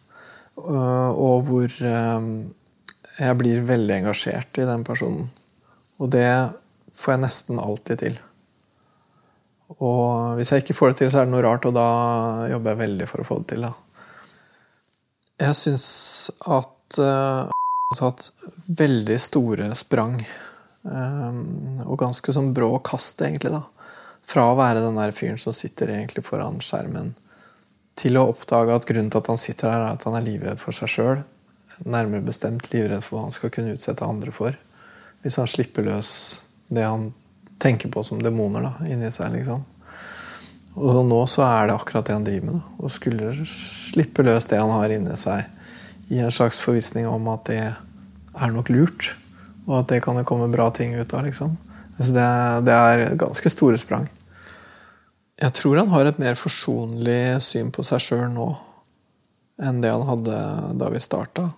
øh, 0.56 1.10
Og 1.12 1.44
hvor 1.44 1.68
øh, 1.68 2.30
jeg 3.18 3.38
blir 3.38 3.66
veldig 3.68 3.98
engasjert 4.00 4.58
i 4.58 4.68
den 4.68 4.84
personen. 4.84 5.28
Og 6.00 6.10
det 6.10 6.30
får 6.96 7.12
jeg 7.12 7.24
nesten 7.26 7.60
alltid 7.60 8.00
til. 8.00 8.18
Og 9.82 10.38
hvis 10.38 10.52
jeg 10.52 10.62
ikke 10.62 10.76
får 10.78 10.92
det 10.92 11.00
til, 11.00 11.10
så 11.10 11.22
er 11.22 11.26
det 11.26 11.34
noe 11.34 11.42
rart, 11.44 11.66
og 11.66 11.74
da 11.76 11.88
jobber 12.52 12.74
jeg 12.74 12.82
veldig 12.84 13.10
for 13.10 13.22
å 13.22 13.28
få 13.28 13.40
det 13.42 13.54
til. 13.54 13.66
Da. 13.66 13.72
Jeg 15.48 15.58
syns 15.58 15.86
at 16.46 16.98
uh, 17.02 17.50
har 17.50 18.00
tatt 18.00 18.28
veldig 18.78 19.18
store 19.20 19.72
sprang, 19.78 20.18
Um, 20.84 21.80
og 21.88 21.96
ganske 22.02 22.32
sånn 22.36 22.52
brå 22.52 22.68
kast, 22.84 23.22
egentlig, 23.24 23.54
da. 23.54 23.62
Fra 24.24 24.50
å 24.50 24.56
være 24.58 24.82
den 24.84 24.98
der 25.00 25.14
fyren 25.16 25.40
som 25.40 25.56
sitter 25.56 25.94
egentlig 25.94 26.24
foran 26.26 26.60
skjermen, 26.64 27.14
til 27.96 28.18
å 28.18 28.26
oppdage 28.32 28.74
at 28.74 28.86
grunnen 28.88 29.10
til 29.12 29.22
at 29.22 29.30
han 29.32 29.40
sitter 29.40 29.70
der, 29.70 29.80
er 29.80 29.96
at 29.96 30.04
han 30.04 30.16
er 30.18 30.26
livredd 30.26 30.60
for 30.60 30.76
seg 30.76 30.92
sjøl. 30.92 31.22
Nærmere 31.88 32.26
bestemt 32.26 32.68
livredd 32.72 33.04
for 33.04 33.16
hva 33.16 33.26
han 33.28 33.36
skal 33.36 33.52
kunne 33.54 33.74
utsette 33.76 34.06
andre 34.06 34.34
for. 34.34 34.56
Hvis 35.24 35.38
han 35.40 35.48
slipper 35.48 35.86
løs 35.86 36.10
det 36.68 36.84
han 36.84 37.12
tenker 37.58 37.90
på 37.92 38.02
som 38.04 38.22
demoner 38.22 38.66
da, 38.66 38.72
inni 38.90 39.10
seg. 39.14 39.32
liksom. 39.36 39.64
Og 40.74 41.04
nå 41.06 41.20
så 41.30 41.44
er 41.46 41.68
det 41.68 41.76
akkurat 41.76 42.06
det 42.06 42.16
han 42.16 42.26
driver 42.26 42.48
med. 42.48 42.60
Da. 42.60 42.76
Og 42.82 42.92
skulle 42.92 43.46
slippe 43.48 44.24
løs 44.26 44.48
det 44.50 44.60
han 44.60 44.72
har 44.74 44.94
inni 44.94 45.16
seg, 45.18 45.46
i 46.12 46.20
en 46.20 46.32
slags 46.34 46.58
forvissning 46.60 47.06
om 47.08 47.28
at 47.32 47.46
det 47.48 47.62
er 47.64 48.52
nok 48.52 48.72
lurt. 48.74 49.14
Og 49.64 49.78
at 49.80 49.94
det 49.94 50.02
kan 50.04 50.18
det 50.18 50.26
komme 50.28 50.50
bra 50.52 50.68
ting 50.74 50.92
ut 50.98 51.14
av. 51.14 51.24
liksom. 51.24 51.56
Så 51.98 52.10
det, 52.12 52.28
det 52.66 52.74
er 52.74 53.16
ganske 53.18 53.50
store 53.52 53.78
sprang. 53.80 54.08
Jeg 55.40 55.54
tror 55.56 55.80
han 55.80 55.90
har 55.90 56.06
et 56.06 56.20
mer 56.22 56.36
forsonlig 56.38 57.40
syn 57.42 57.72
på 57.74 57.82
seg 57.86 58.02
sjøl 58.02 58.28
nå 58.34 58.52
enn 59.62 59.80
det 59.82 59.90
han 59.94 60.06
hadde 60.06 60.38
da 60.78 60.90
vi 60.90 61.02
starta. 61.02 61.48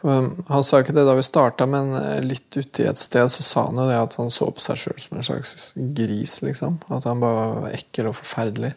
Han 0.00 0.64
sa 0.64 0.80
ikke 0.80 0.94
det 0.96 1.04
da 1.04 1.12
vi 1.18 1.24
starta, 1.26 1.66
men 1.68 1.90
litt 2.24 2.56
uti 2.56 2.86
et 2.88 2.98
sted 2.98 3.28
så 3.28 3.44
sa 3.44 3.66
han 3.66 3.76
jo 3.76 3.88
det 3.88 3.98
at 4.00 4.14
han 4.16 4.32
så 4.32 4.48
på 4.48 4.62
seg 4.64 4.78
sjøl 4.80 5.02
som 5.02 5.18
en 5.18 5.26
slags 5.26 5.72
gris. 5.76 6.38
liksom. 6.46 6.78
At 6.88 7.04
han 7.04 7.20
bare 7.20 7.50
var 7.66 7.74
ekkel 7.76 8.08
og 8.08 8.16
forferdelig. 8.16 8.72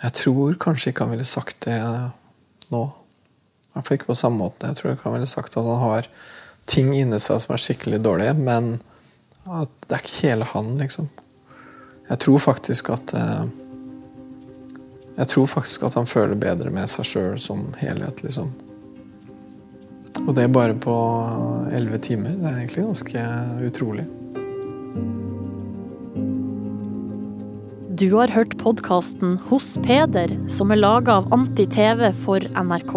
Jeg 0.00 0.16
tror 0.16 0.54
kanskje 0.62 0.92
ikke 0.92 1.04
han 1.04 1.16
ville 1.16 1.26
sagt 1.28 1.66
det 1.66 1.80
nå. 2.70 2.84
I 3.74 3.82
ikke 3.94 4.10
på 4.10 4.18
samme 4.18 4.40
måte. 4.42 4.70
Jeg 4.70 4.78
tror 4.78 4.94
ikke 4.94 5.08
han 5.08 5.18
ville 5.18 5.30
sagt 5.30 5.56
at 5.56 5.66
han 5.66 5.82
har 5.82 6.08
ting 6.70 6.92
inni 6.94 7.18
seg 7.22 7.42
som 7.42 7.54
er 7.54 7.62
skikkelig 7.62 8.00
dårlige, 8.04 8.34
men 8.38 8.76
at 9.50 9.70
det 9.86 9.96
er 9.96 10.04
ikke 10.04 10.28
hele 10.28 10.48
han, 10.52 10.72
liksom. 10.78 11.08
Jeg 12.10 12.18
tror 12.24 12.42
faktisk 12.42 12.90
at 12.90 13.14
eh, 13.14 13.44
Jeg 15.20 15.28
tror 15.28 15.46
faktisk 15.46 15.82
at 15.84 15.94
han 15.98 16.06
føler 16.08 16.38
bedre 16.38 16.70
med 16.72 16.88
seg 16.88 17.04
sjøl 17.04 17.38
som 17.38 17.66
helhet, 17.76 18.22
liksom. 18.24 18.54
Og 20.26 20.34
det 20.36 20.48
bare 20.52 20.76
på 20.76 20.94
elleve 21.72 22.00
timer. 22.02 22.34
Det 22.38 22.48
er 22.48 22.58
egentlig 22.60 22.86
ganske 22.88 23.26
utrolig. 23.68 24.06
Du 28.00 28.06
har 28.14 28.32
hørt 28.32 28.56
podkasten 28.56 29.34
Hos 29.50 29.74
Peder, 29.84 30.32
som 30.48 30.72
er 30.72 30.80
laga 30.80 31.18
av 31.20 31.32
Anti-TV 31.36 32.06
for 32.22 32.46
NRK. 32.56 32.94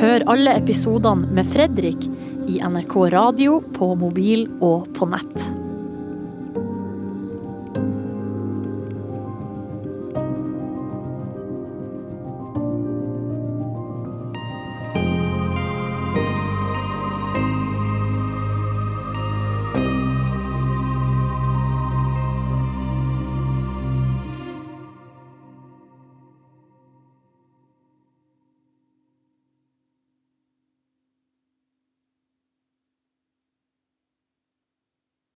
Hør 0.00 0.24
alle 0.30 0.56
episodene 0.56 1.28
med 1.36 1.48
Fredrik 1.52 2.08
i 2.48 2.62
NRK 2.64 2.96
radio, 3.12 3.60
på 3.76 3.92
mobil 4.00 4.46
og 4.64 4.88
på 4.96 5.10
nett. 5.10 5.59